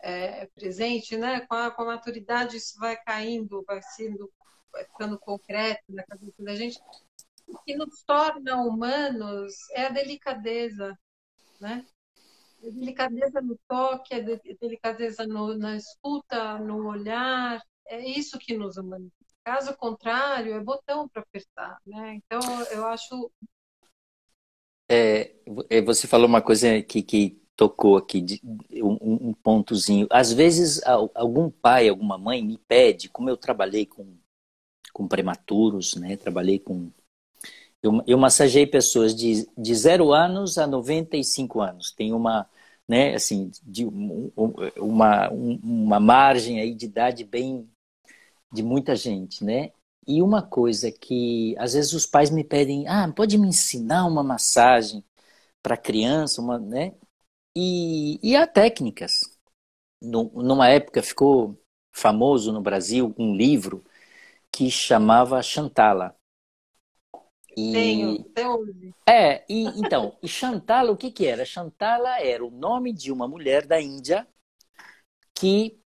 [0.00, 1.40] é, presente, né?
[1.46, 4.30] Com a, com a maturidade isso vai caindo, vai sendo,
[4.72, 6.80] vai ficando concreto na cabeça da gente.
[7.46, 10.98] O que nos torna humanos é a delicadeza,
[11.60, 11.86] né?
[12.64, 14.20] A delicadeza no toque, a
[14.60, 19.17] delicadeza no, na escuta, no olhar, é isso que nos humaniza.
[19.48, 22.16] Caso contrário, é botão para apertar, né?
[22.16, 22.38] Então,
[22.70, 23.32] eu acho.
[24.86, 25.34] É,
[25.70, 28.42] é, você falou uma coisa que, que tocou aqui, de,
[28.74, 30.06] um, um, pontozinho.
[30.10, 30.82] Às vezes,
[31.14, 34.18] algum pai, alguma mãe me pede, como eu trabalhei com,
[34.92, 36.18] com prematuros, né?
[36.18, 36.92] Trabalhei com.
[37.82, 41.90] Eu, eu massageei pessoas de, de 0 anos a 95 anos.
[41.90, 42.46] Tem uma,
[42.86, 43.86] né, assim, de
[44.76, 47.66] uma, uma margem aí de idade bem
[48.52, 49.72] de muita gente, né?
[50.06, 54.22] E uma coisa que às vezes os pais me pedem, ah, pode me ensinar uma
[54.22, 55.04] massagem
[55.62, 56.94] para criança, uma, né?
[57.56, 59.36] E, e há técnicas.
[60.00, 61.60] numa época ficou
[61.92, 63.84] famoso no Brasil um livro
[64.52, 66.16] que chamava Chantala.
[67.56, 67.72] E...
[67.72, 68.94] Tenho, até hoje.
[69.06, 71.44] É, e então, e Chantala, o que que era?
[71.44, 74.26] Chantala era o nome de uma mulher da Índia
[75.34, 75.80] que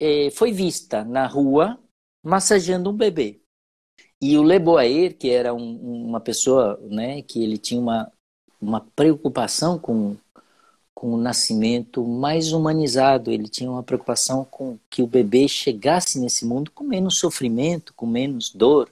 [0.00, 1.83] eh, foi vista na rua
[2.24, 3.40] massageando um bebê.
[4.20, 8.10] E o Leboair, que era um, uma pessoa né, que ele tinha uma,
[8.60, 10.16] uma preocupação com,
[10.94, 16.46] com o nascimento mais humanizado, ele tinha uma preocupação com que o bebê chegasse nesse
[16.46, 18.90] mundo com menos sofrimento, com menos dor,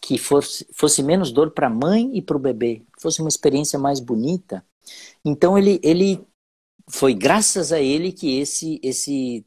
[0.00, 3.78] que fosse, fosse menos dor para a mãe e para o bebê, fosse uma experiência
[3.78, 4.62] mais bonita.
[5.24, 6.22] Então ele, ele
[6.90, 9.46] foi graças a ele que esse, esse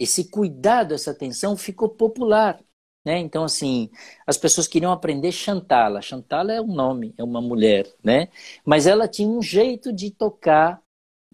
[0.00, 2.58] esse cuidado, essa atenção ficou popular.
[3.04, 3.18] Né?
[3.18, 3.90] Então, assim,
[4.26, 6.02] as pessoas queriam aprender Chantala.
[6.02, 8.28] Chantala é um nome, é uma mulher, né?
[8.64, 10.82] Mas ela tinha um jeito de tocar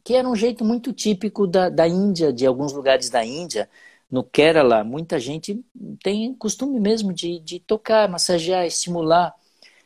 [0.04, 3.68] que era um jeito muito típico da, da Índia, de alguns lugares da Índia.
[4.08, 5.64] No Kerala, muita gente
[6.02, 9.34] tem costume mesmo de, de tocar, massagear, estimular.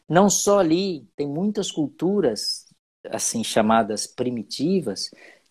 [0.09, 2.67] Não só ali, tem muitas culturas,
[3.11, 5.11] assim, chamadas primitivas,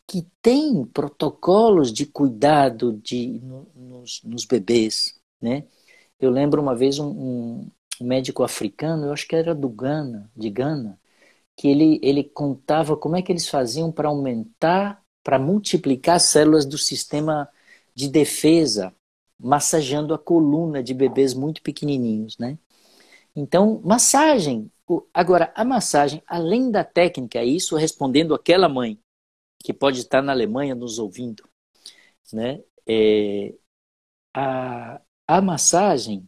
[0.09, 5.65] que tem protocolos de cuidado de, no, nos, nos, bebês, né?
[6.19, 10.49] Eu lembro uma vez um, um, médico africano, eu acho que era do Ghana, de
[10.49, 10.99] Ghana,
[11.55, 16.65] que ele, ele contava como é que eles faziam para aumentar, para multiplicar as células
[16.65, 17.47] do sistema
[17.93, 18.91] de defesa,
[19.39, 22.57] massageando a coluna de bebês muito pequenininhos, né?
[23.35, 24.71] Então, massagem.
[25.13, 28.99] Agora, a massagem, além da técnica, isso respondendo aquela mãe
[29.63, 31.43] que pode estar na Alemanha nos ouvindo,
[32.33, 32.63] né?
[32.87, 33.53] É,
[34.33, 36.27] a, a massagem,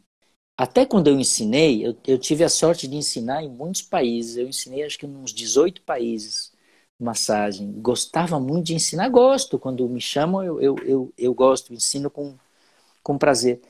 [0.58, 4.38] até quando eu ensinei, eu, eu, tive a sorte de ensinar em muitos países.
[4.38, 6.52] Eu ensinei acho que uns 18 países
[7.02, 7.72] massagem.
[7.82, 9.60] Gostava muito de ensinar, gosto.
[9.60, 12.38] Quando me chamam, eu, eu, eu, eu gosto, ensino com,
[13.04, 13.62] com prazer.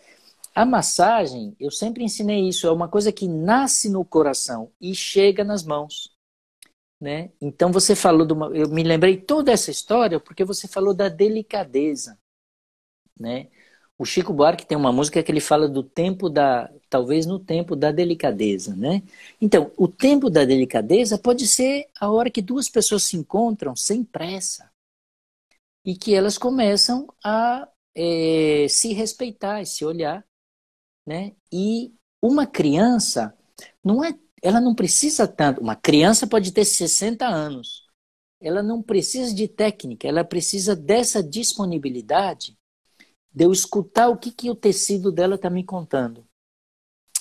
[0.56, 5.44] A massagem, eu sempre ensinei isso, é uma coisa que nasce no coração e chega
[5.44, 6.12] nas mãos.
[7.02, 7.32] Né?
[7.42, 11.10] Então você falou de uma, eu me lembrei toda essa história porque você falou da
[11.10, 12.16] delicadeza,
[13.20, 13.50] né?
[14.02, 17.76] o Chico Buarque tem uma música que ele fala do tempo da, talvez no tempo
[17.76, 19.04] da delicadeza, né?
[19.40, 24.04] Então, o tempo da delicadeza pode ser a hora que duas pessoas se encontram sem
[24.04, 24.72] pressa
[25.86, 30.26] e que elas começam a é, se respeitar e se olhar,
[31.06, 31.36] né?
[31.54, 33.38] E uma criança
[33.84, 35.62] não é, ela não precisa tanto.
[35.62, 37.86] Uma criança pode ter 60 anos,
[38.40, 42.58] ela não precisa de técnica, ela precisa dessa disponibilidade
[43.34, 46.26] de eu escutar o que, que o tecido dela está me contando.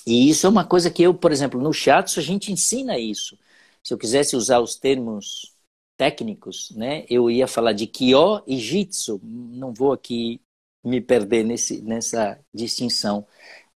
[0.05, 3.37] E isso é uma coisa que eu, por exemplo, no Shiatsu a gente ensina isso.
[3.83, 5.55] Se eu quisesse usar os termos
[5.95, 9.19] técnicos, né, eu ia falar de Kyo e Jitsu.
[9.23, 10.41] Não vou aqui
[10.83, 13.27] me perder nesse, nessa distinção.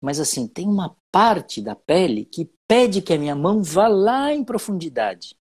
[0.02, 4.34] Mas assim, tem uma parte da pele que pede que a minha mão vá lá
[4.34, 5.36] em profundidade.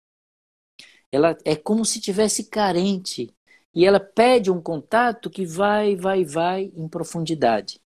[1.12, 3.34] Ela é como se tivesse carente
[3.74, 7.82] e ela pede um contato que vai, vai, vai em profundidade.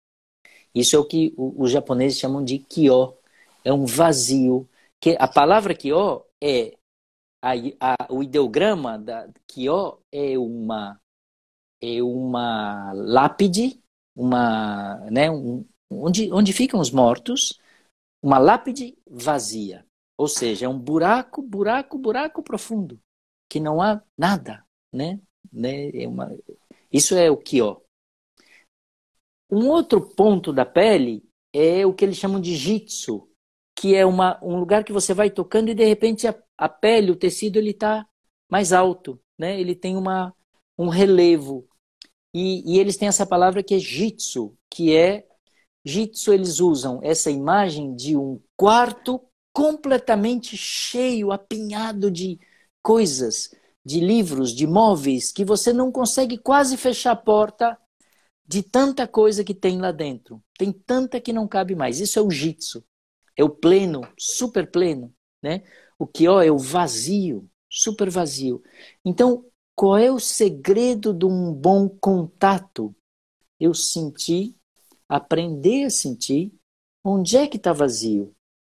[0.73, 3.17] Isso é o que os japoneses chamam de kyo.
[3.63, 4.69] É um vazio.
[4.99, 6.75] Que a palavra kyo é
[7.41, 10.99] a, a, o ideograma da kyo é uma
[11.81, 13.81] é uma lápide,
[14.15, 17.59] uma, né, um, onde, onde ficam os mortos,
[18.23, 19.85] uma lápide vazia.
[20.17, 22.99] Ou seja, é um buraco, buraco, buraco profundo,
[23.49, 25.19] que não há nada, né?
[25.51, 25.89] né?
[25.89, 26.33] É uma...
[26.89, 27.83] Isso é o Kyo.
[29.51, 33.29] Um outro ponto da pele é o que eles chamam de jitsu,
[33.75, 37.11] que é uma, um lugar que você vai tocando e de repente a, a pele,
[37.11, 38.07] o tecido, ele está
[38.49, 39.59] mais alto, né?
[39.59, 40.33] Ele tem uma,
[40.77, 41.67] um relevo.
[42.33, 45.27] E, e eles têm essa palavra que é jitsu, que é
[45.85, 52.39] jitsu eles usam essa imagem de um quarto completamente cheio, apinhado de
[52.81, 53.51] coisas
[53.85, 57.77] de livros, de móveis, que você não consegue quase fechar a porta
[58.45, 60.41] de tanta coisa que tem lá dentro.
[60.57, 61.99] Tem tanta que não cabe mais.
[61.99, 62.83] Isso é o jitsu.
[63.35, 65.63] É o pleno, super pleno, né?
[65.97, 68.61] O que é o vazio, super vazio.
[69.03, 72.95] Então, qual é o segredo de um bom contato?
[73.59, 74.55] Eu senti,
[75.15, 76.51] aprender a sentir
[77.03, 78.33] onde é que está vazio.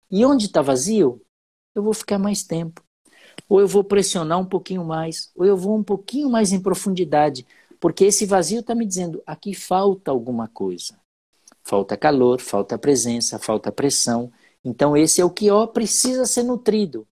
[0.09, 1.21] E onde está vazio,
[1.75, 2.87] eu vou ficar mais tempo
[3.47, 7.45] ou eu vou pressionar um pouquinho mais, ou eu vou um pouquinho mais em profundidade,
[7.79, 10.99] porque esse vazio está me dizendo aqui falta alguma coisa.
[11.63, 14.31] Falta calor, falta presença, falta pressão.
[14.63, 17.07] Então esse é o que ó precisa ser nutrido.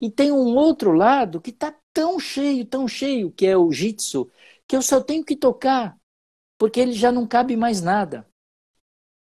[0.00, 4.30] E tem um outro lado que está tão cheio, tão cheio, que é o jitsu,
[4.66, 5.96] que eu só tenho que tocar,
[6.58, 8.26] porque ele já não cabe mais nada.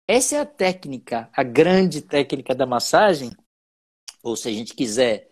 [0.07, 3.31] Essa é a técnica, a grande técnica da massagem,
[4.23, 5.31] ou se a gente quiser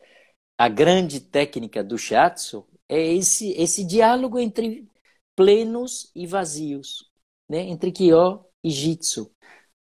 [0.58, 4.86] a grande técnica do shiatsu é esse, esse diálogo entre
[5.34, 7.10] plenos e vazios,
[7.48, 7.60] né?
[7.62, 9.32] entre kyo e jitsu.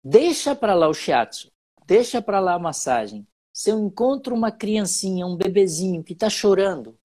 [0.02, 1.52] Deixa para lá o shiatsu,
[1.86, 3.26] deixa para lá a massagem.
[3.52, 6.98] Se eu encontro uma criancinha, um bebezinho que está chorando,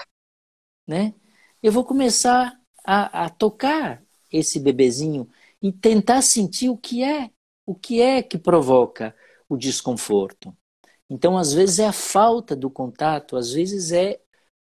[0.88, 1.14] né?
[1.62, 5.30] eu vou começar a, a tocar esse bebezinho
[5.62, 7.32] e tentar sentir o que é,
[7.68, 9.14] o que é que provoca
[9.50, 10.56] o desconforto.
[11.10, 14.20] Então, às vezes, é a falta do contato, às vezes é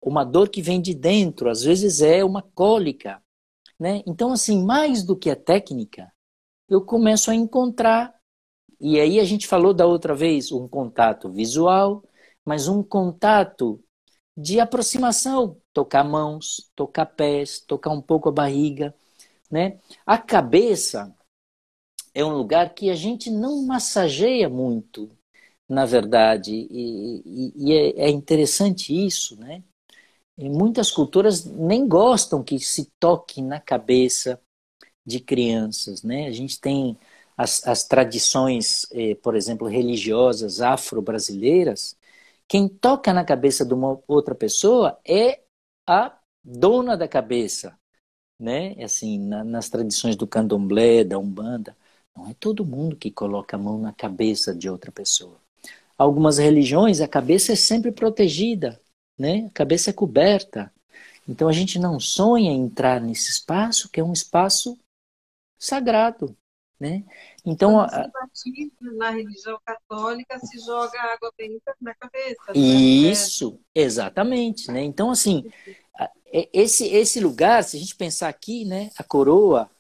[0.03, 3.23] uma dor que vem de dentro, às vezes é uma cólica.
[3.79, 4.03] Né?
[4.07, 6.11] Então, assim, mais do que a técnica,
[6.69, 8.15] eu começo a encontrar.
[8.81, 12.03] E aí a gente falou da outra vez um contato visual,
[12.45, 13.83] mas um contato
[14.37, 18.95] de aproximação, tocar mãos, tocar pés, tocar um pouco a barriga,
[19.51, 19.79] né?
[20.05, 21.15] A cabeça
[22.17, 25.11] é um lugar que a gente não massageia muito,
[25.69, 26.53] na verdade.
[26.53, 29.63] E, e, e é, é, interessante isso, né?
[30.39, 34.41] E muitas culturas nem gostam que se toque na cabeça
[35.07, 36.27] de crianças, né?
[36.27, 36.99] A gente tem
[37.37, 41.97] as, as tradições, eh, por exemplo, religiosas afro-brasileiras.
[42.49, 45.43] Quem toca na cabeça de uma outra pessoa é
[45.87, 47.79] a dona da cabeça,
[48.39, 48.75] né?
[48.85, 51.77] Assim, na, nas tradições do candomblé, da umbanda,
[52.17, 55.39] não é todo mundo que coloca a mão na cabeça de outra pessoa
[55.97, 58.81] algumas religiões, a cabeça é sempre protegida,
[59.19, 59.47] né?
[59.47, 60.73] a cabeça é coberta.
[61.29, 64.79] Então a gente não sonha entrar nesse espaço, que é um espaço
[65.59, 66.37] sagrado.
[66.79, 67.05] Né?
[67.45, 68.11] Então, a...
[68.99, 72.53] na religião católica se joga água benta na cabeça.
[72.55, 72.61] Né?
[72.61, 74.71] Isso, exatamente.
[74.71, 74.83] Né?
[74.83, 75.51] Então, assim,
[76.53, 79.71] esse, esse lugar, se a gente pensar aqui, né, a coroa,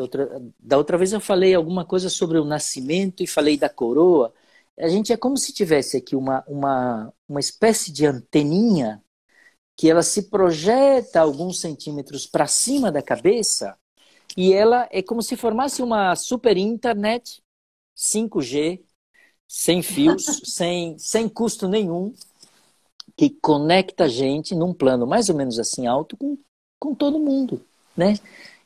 [0.00, 4.32] outra, da outra vez eu falei alguma coisa sobre o nascimento e falei da coroa
[4.78, 9.02] a gente é como se tivesse aqui uma, uma, uma espécie de anteninha
[9.76, 13.76] que ela se projeta alguns centímetros para cima da cabeça
[14.36, 17.42] e ela é como se formasse uma super internet
[17.96, 18.80] 5G,
[19.46, 22.14] sem fios, sem, sem custo nenhum,
[23.16, 26.38] que conecta a gente num plano mais ou menos assim alto com,
[26.78, 27.64] com todo mundo,
[27.96, 28.14] né?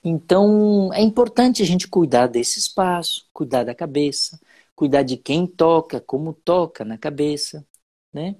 [0.08, 4.38] Então, é importante a gente cuidar desse espaço, cuidar da cabeça,
[4.72, 7.66] cuidar de quem toca, como toca na cabeça,
[8.12, 8.36] né?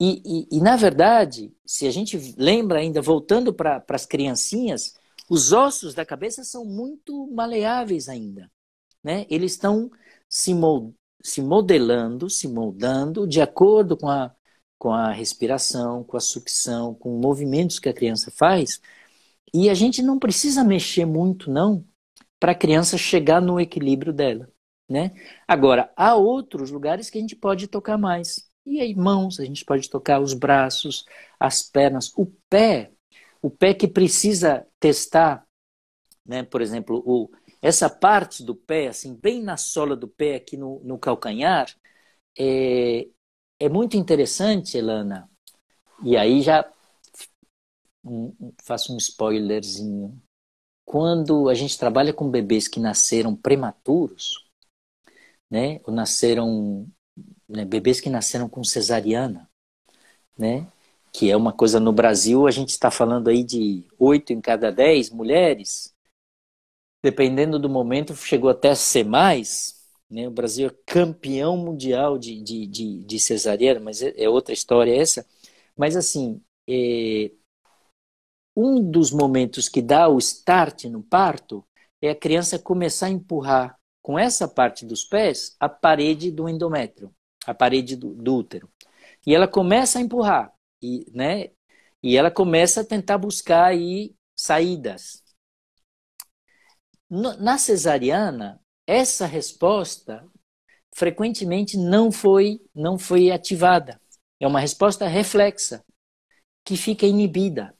[0.00, 4.94] E, e, e na verdade, se a gente lembra ainda, voltando para as criancinhas,
[5.28, 8.48] os ossos da cabeça são muito maleáveis ainda,
[9.02, 9.26] né?
[9.28, 9.90] Eles estão
[10.28, 10.52] se,
[11.22, 14.32] se modelando, se moldando de acordo com a,
[14.78, 18.80] com a respiração, com a sucção, com movimentos que a criança faz.
[19.54, 21.84] E a gente não precisa mexer muito, não,
[22.38, 24.50] para a criança chegar no equilíbrio dela.
[24.88, 25.12] Né?
[25.48, 28.48] Agora, há outros lugares que a gente pode tocar mais.
[28.64, 31.04] E aí, mãos, a gente pode tocar os braços,
[31.38, 32.92] as pernas, o pé,
[33.40, 35.46] o pé que precisa testar,
[36.24, 36.42] né?
[36.42, 37.30] Por exemplo, o,
[37.62, 41.72] essa parte do pé, assim, bem na sola do pé, aqui no, no calcanhar,
[42.38, 43.08] é,
[43.60, 45.30] é muito interessante, Elana.
[46.04, 46.62] E aí já
[48.62, 50.20] faço um spoilerzinho.
[50.84, 54.44] Quando a gente trabalha com bebês que nasceram prematuros,
[55.50, 56.86] né, ou nasceram
[57.48, 59.50] né, bebês que nasceram com cesariana,
[60.38, 60.70] né,
[61.12, 64.70] que é uma coisa no Brasil, a gente está falando aí de oito em cada
[64.70, 65.94] dez mulheres,
[67.02, 69.76] dependendo do momento, chegou até a ser mais.
[70.10, 70.28] Né?
[70.28, 74.94] O Brasil é campeão mundial de, de, de, de cesariana, mas é, é, outra história
[74.94, 75.26] essa.
[75.76, 77.30] Mas, assim, é...
[78.56, 81.66] um dos momentos que dá o start no parto
[82.00, 87.14] é a criança começar a empurrar com essa parte dos pés a parede do endométrio,
[87.46, 88.70] a parede do, do útero.
[89.26, 90.52] E ela começa a empurrar,
[90.82, 91.50] e, né?
[92.02, 95.22] E ela começa a tentar buscar aí saídas,
[97.08, 100.26] na cesariana, essa resposta
[100.94, 104.00] frequentemente não foi não foi ativada.
[104.40, 105.84] É uma resposta reflexa
[106.64, 107.76] que fica inibida,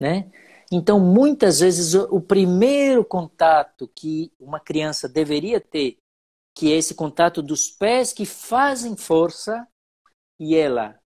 [0.00, 0.30] né?
[0.72, 5.98] Então, muitas vezes o primeiro contato que uma criança deveria ter,
[6.54, 9.66] que é esse contato dos pés que fazem força
[10.38, 10.98] e ela,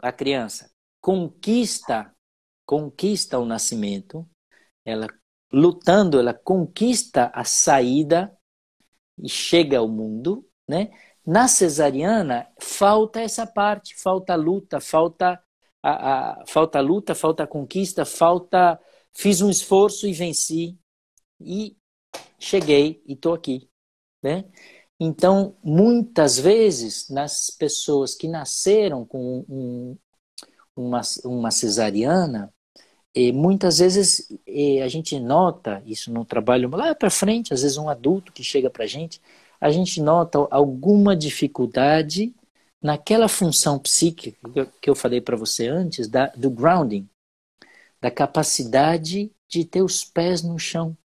[0.00, 0.70] a criança,
[1.00, 2.14] conquista
[2.68, 4.28] conquista o nascimento,
[4.84, 5.06] ela
[5.50, 8.36] lutando, ela conquista a saída
[9.16, 10.90] e chega ao mundo, né?
[11.26, 15.42] Na cesariana falta essa parte, falta luta, falta
[15.90, 18.78] a, a falta luta, falta conquista, falta
[19.12, 20.78] fiz um esforço e venci
[21.40, 21.76] e
[22.38, 23.68] cheguei e estou aqui,
[24.22, 24.44] né?
[25.00, 29.96] Então, muitas vezes, nas pessoas que nasceram com um,
[30.74, 32.52] uma, uma cesariana,
[33.14, 34.28] e muitas vezes
[34.84, 38.70] a gente nota isso no trabalho lá para frente, às vezes um adulto que chega
[38.70, 39.20] para a gente,
[39.60, 42.34] a gente nota alguma dificuldade
[42.82, 47.08] naquela função psíquica que eu falei para você antes, da, do grounding,
[48.00, 50.96] da capacidade de ter os pés no chão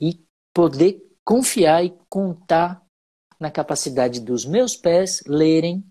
[0.00, 0.20] e
[0.54, 2.84] poder confiar e contar
[3.38, 5.84] na capacidade dos meus pés lerem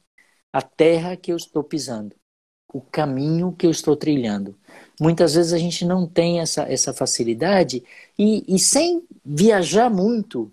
[0.51, 2.15] a terra que eu estou pisando,
[2.73, 4.57] o caminho que eu estou trilhando.
[4.99, 7.83] Muitas vezes a gente não tem essa, essa facilidade
[8.17, 10.51] e, e sem viajar muito,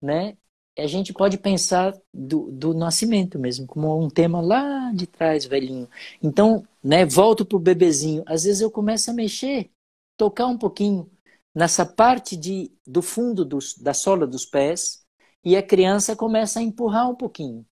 [0.00, 0.36] né?
[0.82, 5.88] A gente pode pensar do, do nascimento mesmo, como um tema lá de trás, velhinho.
[6.22, 8.22] Então, né, volto pro bebezinho.
[8.26, 9.70] Às vezes eu começo a mexer,
[10.16, 11.10] tocar um pouquinho
[11.54, 15.04] nessa parte de, do fundo dos, da sola dos pés
[15.44, 17.66] e a criança começa a empurrar um pouquinho,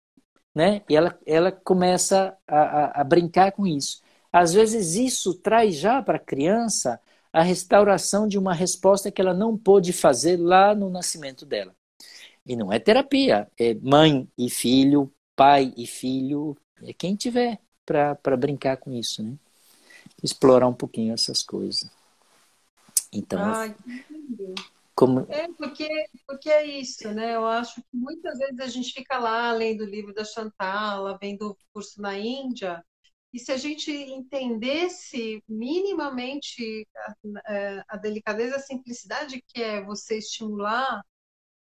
[0.54, 0.82] né?
[0.90, 4.02] E ela, ela começa a, a, a brincar com isso.
[4.32, 7.00] Às vezes isso traz já para a criança
[7.34, 11.76] a restauração de uma resposta que ela não pôde fazer lá no nascimento dela.
[12.46, 18.38] E não é terapia, é mãe e filho, pai e filho, é quem tiver para
[18.38, 19.36] brincar com isso, né?
[20.22, 21.90] Explorar um pouquinho essas coisas.
[23.12, 23.74] Então, ah,
[24.94, 25.26] como...
[25.30, 25.90] É, porque,
[26.28, 27.36] porque é isso, né?
[27.36, 31.50] Eu acho que muitas vezes a gente fica lá lendo o livro da Chantal, vendo
[31.50, 32.84] o curso na Índia,
[33.36, 37.14] e se a gente entendesse minimamente a,
[37.52, 41.04] é, a delicadeza, a simplicidade que é você estimular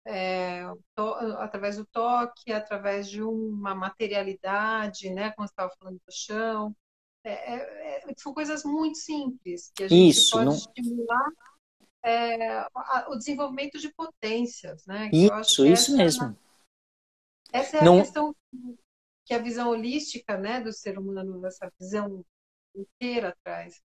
[0.06, 0.64] é,
[0.96, 6.76] to, através do toque, através de uma materialidade, né, como você estava falando do chão,
[7.24, 10.56] é, é, é, são coisas muito simples que a gente Isso, pode não...
[10.56, 11.32] estimular
[12.04, 12.68] é,
[13.10, 15.10] o desenvolvimento de potências, né?
[15.14, 16.36] Isso, isso mesmo.
[17.54, 18.00] Essa é não...
[18.00, 18.36] a questão
[19.24, 22.26] que a visão holística né, do ser humano, essa visão
[22.76, 23.82] inteira traz.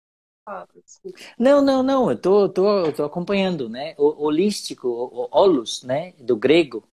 [1.39, 3.95] Não, não, não, eu tô, tô, tô acompanhando, né?
[3.99, 5.29] O, holístico, o,
[5.87, 6.13] né?
[6.19, 6.89] Do grego,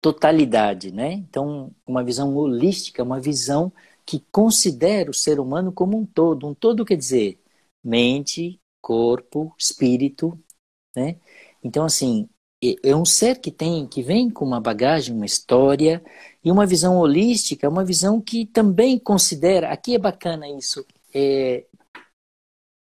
[0.00, 1.12] totalidade, né?
[1.14, 3.72] Então, uma visão holística, uma visão
[4.06, 6.46] que considera o ser humano como um todo.
[6.48, 7.40] Um todo quer dizer
[7.84, 10.38] mente, corpo, espírito,
[10.96, 11.16] né?
[11.62, 12.28] Então, assim,
[12.84, 16.02] é um ser que tem, que vem com uma bagagem, uma história
[16.44, 19.70] e uma visão holística, uma visão que também considera.
[19.72, 20.84] Aqui é bacana isso.
[21.14, 21.66] É,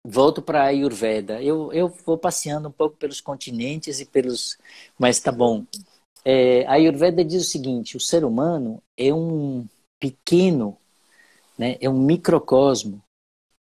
[0.06, 1.42] volto para a Ayurveda.
[1.42, 4.58] Eu, eu vou passeando um pouco pelos continentes e pelos,
[4.98, 5.66] mas tá bom.
[6.24, 9.68] É, a Ayurveda diz o seguinte: o ser humano é um
[10.00, 10.78] pequeno,
[11.58, 11.78] né?
[11.80, 13.02] É um microcosmo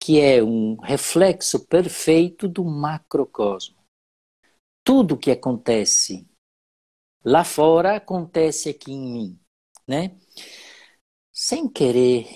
[0.01, 3.77] que é um reflexo perfeito do macrocosmo.
[4.85, 6.27] Tudo que acontece
[7.25, 9.41] lá fora acontece aqui em mim,
[9.87, 10.17] né?
[11.33, 12.27] Sem querer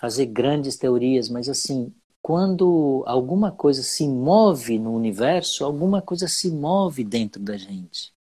[0.00, 6.50] fazer grandes teorias, mas assim, quando alguma coisa se move no universo, alguma coisa se
[6.52, 8.14] move dentro da gente.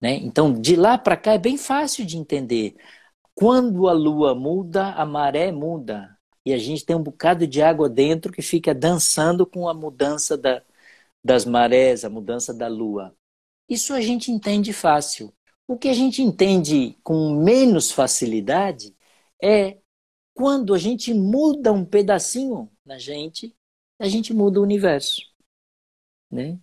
[0.00, 0.14] Né?
[0.16, 2.76] Então, de lá para cá é bem fácil de entender.
[3.34, 7.88] Quando a lua muda, a maré muda e a gente tem um bocado de água
[7.88, 10.62] dentro que fica dançando com a mudança da,
[11.22, 13.14] das marés, a mudança da lua.
[13.68, 15.32] Isso a gente entende fácil.
[15.66, 18.96] O que a gente entende com menos facilidade
[19.42, 19.78] é
[20.34, 23.56] quando a gente muda um pedacinho na gente,
[24.00, 25.22] a gente muda o universo.
[26.28, 26.58] Né?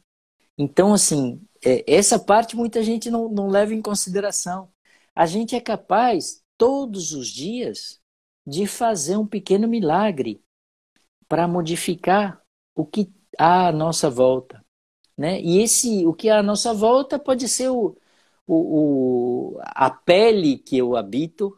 [0.57, 4.69] Então, assim, é, essa parte muita gente não, não leva em consideração.
[5.15, 8.01] A gente é capaz, todos os dias,
[8.45, 10.43] de fazer um pequeno milagre
[11.29, 12.41] para modificar
[12.75, 13.09] o que
[13.39, 14.65] há à nossa volta.
[15.17, 15.39] Né?
[15.41, 17.97] E esse, o que há à nossa volta pode ser o,
[18.45, 21.57] o, o, a pele que eu habito,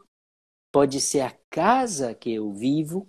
[0.70, 3.08] pode ser a casa que eu vivo,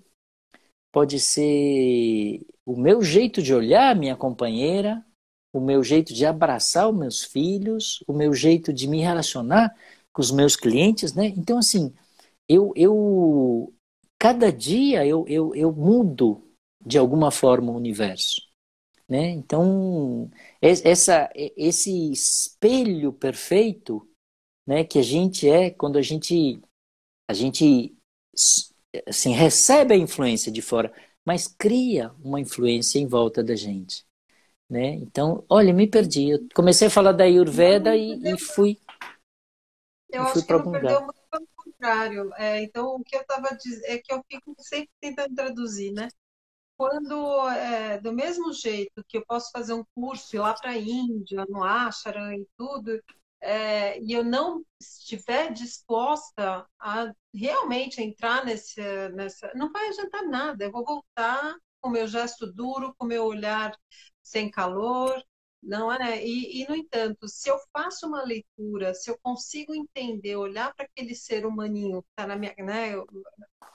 [0.91, 5.05] pode ser o meu jeito de olhar minha companheira,
[5.53, 9.75] o meu jeito de abraçar os meus filhos, o meu jeito de me relacionar
[10.13, 11.27] com os meus clientes, né?
[11.27, 11.93] Então, assim,
[12.47, 13.73] eu, eu
[14.19, 16.43] cada dia eu, eu, eu mudo
[16.85, 18.41] de alguma forma o universo.
[19.07, 19.29] Né?
[19.31, 20.31] Então,
[20.61, 24.07] essa, esse espelho perfeito
[24.65, 26.61] né, que a gente é quando a gente,
[27.27, 27.97] a gente
[29.07, 30.93] assim, recebe a influência de fora,
[31.25, 34.05] mas cria uma influência em volta da gente.
[34.69, 34.93] Né?
[34.93, 36.29] Então, olha, me perdi.
[36.29, 38.79] Eu comecei a falar da Ayurveda e, e fui.
[40.09, 42.33] Eu acho que não perdeu muito pelo contrário.
[42.35, 46.07] É, então, o que eu estava dizendo é que eu fico sempre tentando traduzir, né?
[46.77, 50.77] Quando, é, do mesmo jeito que eu posso fazer um curso ir lá para a
[50.77, 52.99] Índia, no Ashram e tudo,
[53.41, 59.51] é, e eu não estiver disposta a realmente entrar nesse, nessa.
[59.55, 60.65] Não vai adiantar nada.
[60.65, 63.75] Eu vou voltar com meu gesto duro, com meu olhar
[64.21, 65.21] sem calor,
[65.61, 66.25] não é?
[66.25, 70.85] E, e, no entanto, se eu faço uma leitura, se eu consigo entender, olhar para
[70.85, 72.53] aquele ser humaninho que está na minha.
[72.57, 72.95] Né?
[72.95, 73.05] Eu,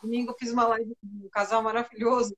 [0.02, 2.36] domingo eu fiz uma live com um casal maravilhoso,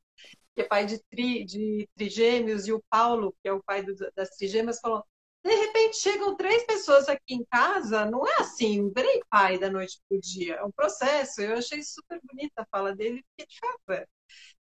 [0.54, 3.94] que é pai de, tri, de trigêmeos, e o Paulo, que é o pai do,
[4.14, 5.04] das trigêmeas, falou:
[5.44, 10.00] de repente chegam três pessoas aqui em casa, não é assim, virei pai da noite
[10.08, 11.40] para o dia, é um processo.
[11.40, 14.06] Eu achei super bonita a fala dele, porque de fato é.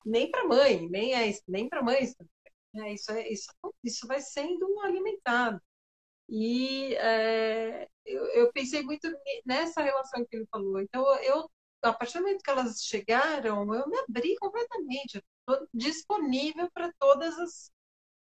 [0.04, 2.14] Nem para mãe, nem é nem para mães
[2.76, 3.50] é, isso, é, isso,
[3.84, 5.60] isso vai sendo alimentado.
[6.28, 9.08] E é, eu, eu, pensei muito
[9.44, 10.80] nessa relação que ele falou.
[10.80, 11.50] Então, eu,
[11.82, 15.22] a partir do momento que elas chegaram, eu me abri completamente.
[15.40, 17.72] Estou disponível para todas as,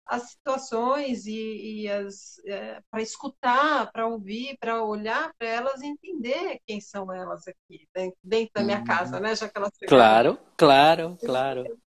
[0.10, 5.88] as situações e, e as é, para escutar, para ouvir, para olhar para elas e
[5.88, 8.86] entender quem são elas aqui dentro, dentro da minha uhum.
[8.86, 9.36] casa, né?
[9.36, 10.36] Já que elas chegaram.
[10.36, 11.80] Claro, claro, claro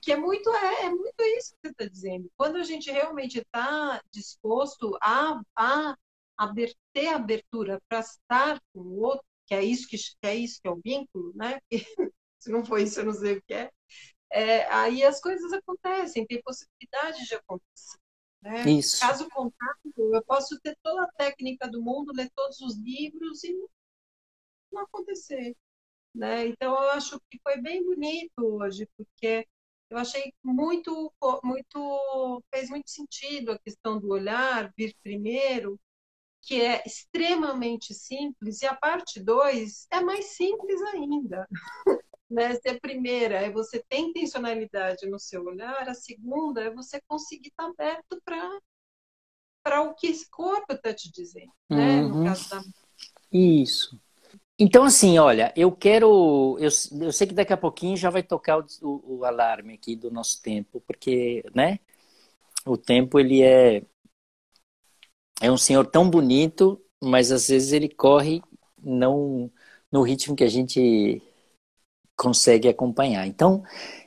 [0.00, 2.30] que é muito é, é muito isso que você está dizendo.
[2.36, 5.96] Quando a gente realmente está disposto a, a,
[6.38, 6.54] a
[6.92, 10.68] ter abertura para estar com o outro, que é isso que, que é isso que
[10.68, 11.60] é o vínculo, né?
[12.38, 13.70] Se não for isso, eu não sei o que é.
[14.32, 17.98] É aí as coisas acontecem, tem possibilidade de acontecer.
[18.40, 18.68] Né?
[18.70, 19.00] Isso.
[19.00, 23.54] Caso contrário, eu posso ter toda a técnica do mundo, ler todos os livros e
[24.72, 25.56] não acontecer.
[26.14, 26.46] Né?
[26.46, 29.46] Então, eu acho que foi bem bonito hoje, porque
[29.88, 31.12] eu achei muito,
[31.44, 35.78] muito, fez muito sentido a questão do olhar, vir primeiro,
[36.40, 41.46] que é extremamente simples, e a parte 2 é mais simples ainda.
[42.32, 42.54] né?
[42.54, 47.48] Se a primeira é você ter intencionalidade no seu olhar, a segunda é você conseguir
[47.48, 52.02] estar aberto para o que esse corpo está te dizendo, né?
[52.02, 52.08] Uhum.
[52.08, 52.62] No caso da...
[53.30, 54.00] Isso.
[54.58, 56.56] Então, assim, olha, eu quero.
[56.58, 56.68] Eu,
[57.00, 60.10] eu sei que daqui a pouquinho já vai tocar o, o, o alarme aqui do
[60.10, 61.78] nosso tempo, porque, né?
[62.64, 63.82] O tempo, ele é.
[65.40, 68.40] É um senhor tão bonito, mas às vezes ele corre
[68.78, 69.50] não
[69.90, 71.20] no ritmo que a gente
[72.22, 73.26] consegue acompanhar.
[73.26, 73.64] Então,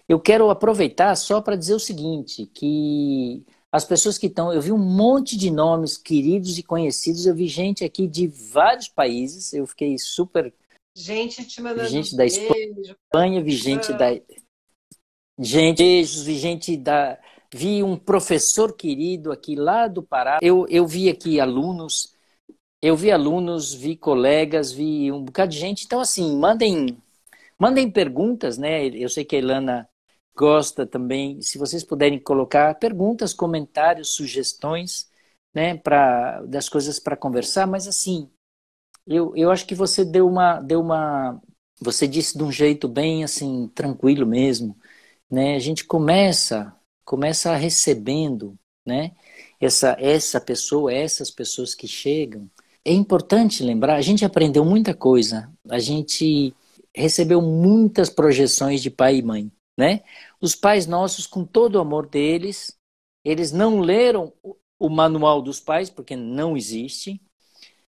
[0.07, 4.72] eu quero aproveitar só para dizer o seguinte, que as pessoas que estão, eu vi
[4.72, 9.68] um monte de nomes queridos e conhecidos, eu vi gente aqui de vários países, eu
[9.68, 10.53] fiquei super
[10.95, 14.18] gente te mandando gente da Espanha, vi gente da
[15.38, 17.20] gente, beijos, vi gente da
[17.53, 20.39] vi um professor querido aqui lá do Pará.
[20.41, 22.13] Eu, eu vi aqui alunos,
[22.82, 25.84] eu vi alunos, vi colegas, vi um bocado de gente.
[25.84, 26.97] Então assim, mandem
[27.60, 28.88] mandem perguntas, né?
[28.88, 29.89] Eu sei que a Ilana
[30.36, 35.10] gosta também, se vocês puderem colocar perguntas, comentários, sugestões,
[35.53, 38.30] né, para das coisas para conversar, mas assim,
[39.08, 41.41] eu, eu acho que você deu uma deu uma
[41.82, 44.78] você disse de um jeito bem assim tranquilo mesmo,
[45.30, 45.56] né?
[45.56, 46.76] A gente começa
[47.06, 49.16] começa recebendo, né?
[49.60, 52.49] Essa essa pessoa, essas pessoas que chegam.
[52.84, 56.56] É importante lembrar, a gente aprendeu muita coisa, a gente
[56.96, 60.04] recebeu muitas projeções de pai e mãe né?
[60.39, 62.78] Os pais nossos, com todo o amor deles,
[63.24, 64.34] eles não leram
[64.80, 67.22] o manual dos pais, porque não existe,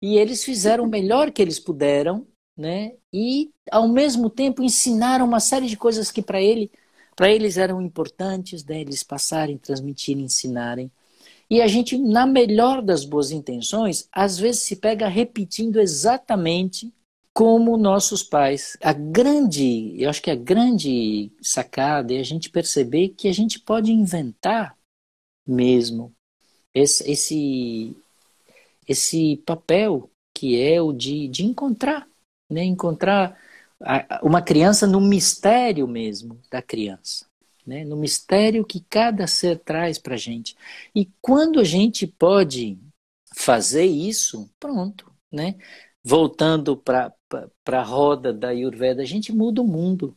[0.02, 2.28] e eles fizeram o melhor que eles puderam,
[2.58, 2.96] né?
[3.14, 6.72] E ao mesmo tempo ensinaram uma série de coisas que para ele,
[7.16, 8.82] para eles eram importantes, né?
[8.82, 10.91] Eles passarem, transmitirem, ensinarem.
[11.50, 16.93] E a gente, na melhor das boas intenções, às vezes se pega repetindo exatamente
[17.36, 18.78] como nossos pais.
[18.82, 23.60] A grande, eu acho que a grande sacada é a gente perceber que a gente
[23.60, 24.78] pode inventar
[25.46, 26.16] mesmo
[26.74, 27.98] esse, esse,
[28.88, 32.08] esse papel que é o de, de encontrar,
[32.50, 32.64] né?
[32.64, 33.38] encontrar
[34.24, 37.26] uma criança no mistério mesmo da criança.
[37.68, 37.84] Né?
[37.84, 40.56] No mistério que cada ser traz para a gente.
[40.96, 42.80] E quando a gente pode
[43.36, 45.12] fazer isso, pronto.
[45.30, 45.56] Né?
[46.08, 47.12] Voltando para
[47.66, 50.16] a roda da Ayurveda, a gente muda o mundo.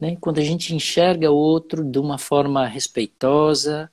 [0.00, 0.16] Né?
[0.16, 3.92] Quando a gente enxerga o outro de uma forma respeitosa,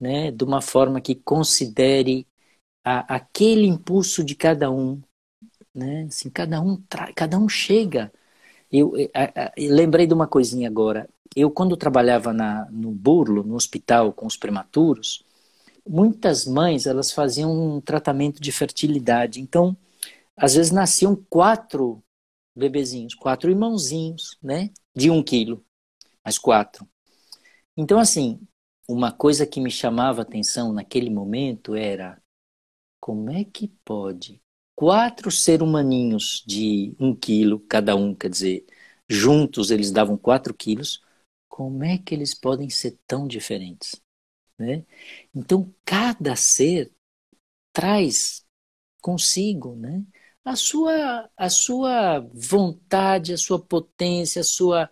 [0.00, 0.30] né?
[0.30, 2.26] de uma forma que considere
[2.84, 5.02] a, aquele impulso de cada um.
[5.74, 6.04] Né?
[6.08, 6.82] Assim, cada, um
[7.16, 8.12] cada um chega.
[8.70, 9.10] Eu, eu,
[9.74, 11.08] lembrei de uma coisinha agora.
[11.34, 15.24] Eu, quando trabalhava na, no Burlo, no hospital com os prematuros,
[15.88, 19.40] muitas mães elas faziam um tratamento de fertilidade.
[19.40, 19.76] Então,
[20.36, 22.02] às vezes nasciam quatro
[22.54, 24.70] bebezinhos, quatro irmãozinhos, né?
[24.94, 25.64] De um quilo,
[26.24, 26.88] mas quatro.
[27.76, 28.40] Então, assim,
[28.88, 32.20] uma coisa que me chamava atenção naquele momento era
[33.00, 34.42] como é que pode
[34.74, 38.66] quatro ser humaninhos de um quilo cada um, quer dizer,
[39.08, 41.02] juntos eles davam quatro quilos,
[41.48, 44.00] como é que eles podem ser tão diferentes?
[44.58, 44.84] Né?
[45.34, 46.92] Então, cada ser
[47.72, 48.44] traz
[49.00, 50.04] consigo né,
[50.46, 54.88] a sua, a sua vontade, a sua potência, a sua,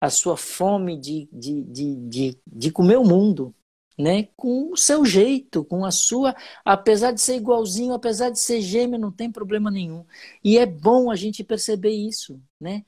[0.00, 3.52] a sua fome de, de, de, de, de comer o mundo,
[3.98, 4.28] né?
[4.36, 6.34] com o seu jeito, com a sua.
[6.64, 10.06] Apesar de ser igualzinho, apesar de ser gêmeo, não tem problema nenhum.
[10.44, 12.40] E é bom a gente perceber isso.
[12.60, 12.84] Né?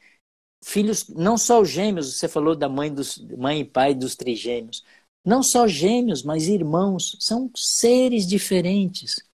[0.65, 4.85] Filhos, não só os gêmeos, você falou da mãe, dos, mãe e pai dos trigêmeos.
[5.25, 9.26] Não só gêmeos, mas irmãos, são seres diferentes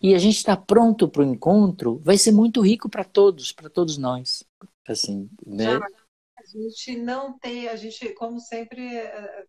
[0.00, 3.68] e a gente está pronto para o encontro, vai ser muito rico para todos, para
[3.68, 4.44] todos nós.
[4.86, 5.76] Assim, né?
[6.36, 9.46] A gente não tem, a gente, como sempre, é,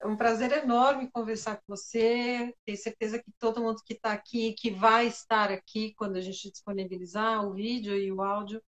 [0.00, 2.54] é um prazer enorme conversar com você.
[2.64, 6.50] Tenho certeza que todo mundo que está aqui, que vai estar aqui quando a gente
[6.50, 8.62] disponibilizar o vídeo e o áudio,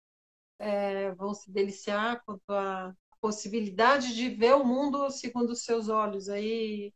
[0.60, 6.30] é, vão se deliciar com a possibilidade de ver o mundo segundo os seus olhos
[6.30, 6.94] aí,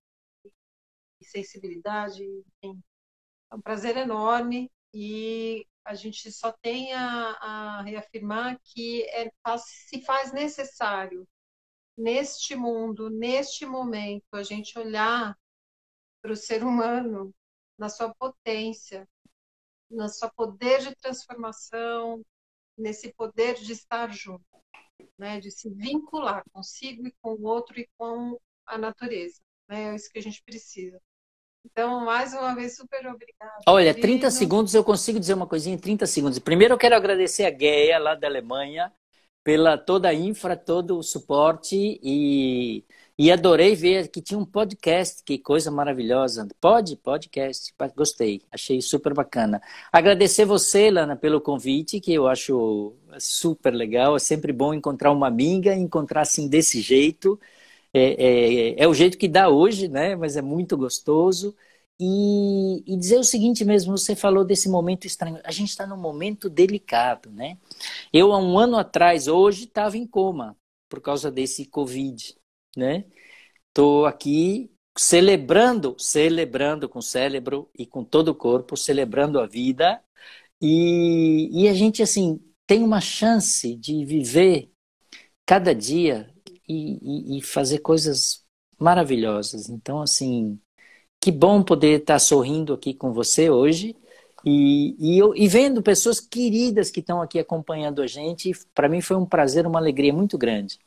[1.19, 2.23] e sensibilidade,
[2.61, 2.81] enfim.
[3.53, 10.01] É um prazer enorme e a gente só tem a, a reafirmar que é, se
[10.01, 11.27] faz necessário
[11.95, 15.37] neste mundo, neste momento, a gente olhar
[16.19, 17.31] para o ser humano
[17.77, 19.07] na sua potência,
[19.87, 22.25] no seu poder de transformação,
[22.75, 24.43] nesse poder de estar junto,
[25.15, 25.39] né?
[25.39, 28.35] de se vincular consigo e com o outro e com
[28.65, 29.39] a natureza.
[29.69, 29.91] Né?
[29.91, 30.99] É isso que a gente precisa.
[31.65, 33.53] Então, mais uma vez, super obrigada.
[33.67, 36.37] Olha, 30 segundos eu consigo dizer uma coisinha em 30 segundos.
[36.39, 38.91] Primeiro eu quero agradecer a Gueia, lá da Alemanha,
[39.43, 42.83] pela toda a infra, todo o suporte e,
[43.17, 46.47] E adorei ver que tinha um podcast, que coisa maravilhosa.
[46.59, 49.61] Pode, podcast, gostei, achei super bacana.
[49.91, 54.15] Agradecer você, Lana, pelo convite, que eu acho super legal.
[54.15, 57.39] É sempre bom encontrar uma amiga, encontrar assim desse jeito.
[57.93, 60.15] É, é, é o jeito que dá hoje, né?
[60.15, 61.55] Mas é muito gostoso.
[61.99, 65.39] E, e, dizer o seguinte mesmo, você falou desse momento estranho.
[65.43, 67.57] A gente está num momento delicado, né?
[68.11, 70.57] Eu, há um ano atrás, hoje, estava em coma
[70.89, 72.35] por causa desse Covid,
[72.75, 73.05] né?
[73.69, 80.01] Estou aqui celebrando, celebrando com o cérebro e com todo o corpo, celebrando a vida.
[80.61, 84.71] E, e a gente, assim, tem uma chance de viver
[85.45, 86.32] cada dia
[86.73, 88.43] e, e, e fazer coisas
[88.79, 89.69] maravilhosas.
[89.69, 90.59] Então, assim,
[91.19, 93.95] que bom poder estar sorrindo aqui com você hoje
[94.45, 98.51] e, e, eu, e vendo pessoas queridas que estão aqui acompanhando a gente.
[98.73, 100.79] Para mim foi um prazer, uma alegria muito grande.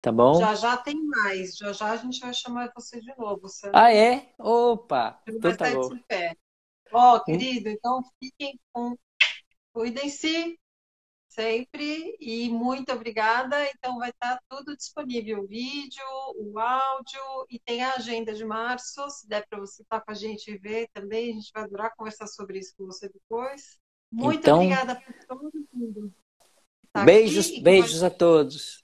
[0.00, 0.38] Tá bom?
[0.38, 1.56] Já já tem mais.
[1.56, 3.40] Já já a gente vai chamar você de novo.
[3.42, 4.30] Você ah, é?
[4.38, 5.20] Opa!
[5.26, 5.90] Então tá bom.
[6.92, 8.96] Ó, oh, querido, então fiquem com.
[9.72, 10.56] Cuidem-se
[11.36, 13.56] sempre e muito obrigada.
[13.70, 16.02] Então vai estar tudo disponível, o vídeo,
[16.36, 17.20] o áudio
[17.50, 20.56] e tem a agenda de março, se der para você estar com a gente e
[20.56, 23.78] ver também, a gente vai adorar conversar sobre isso com você depois.
[24.10, 26.12] Muito então, obrigada por todo mundo.
[26.92, 28.82] Tá beijos, beijos a todos.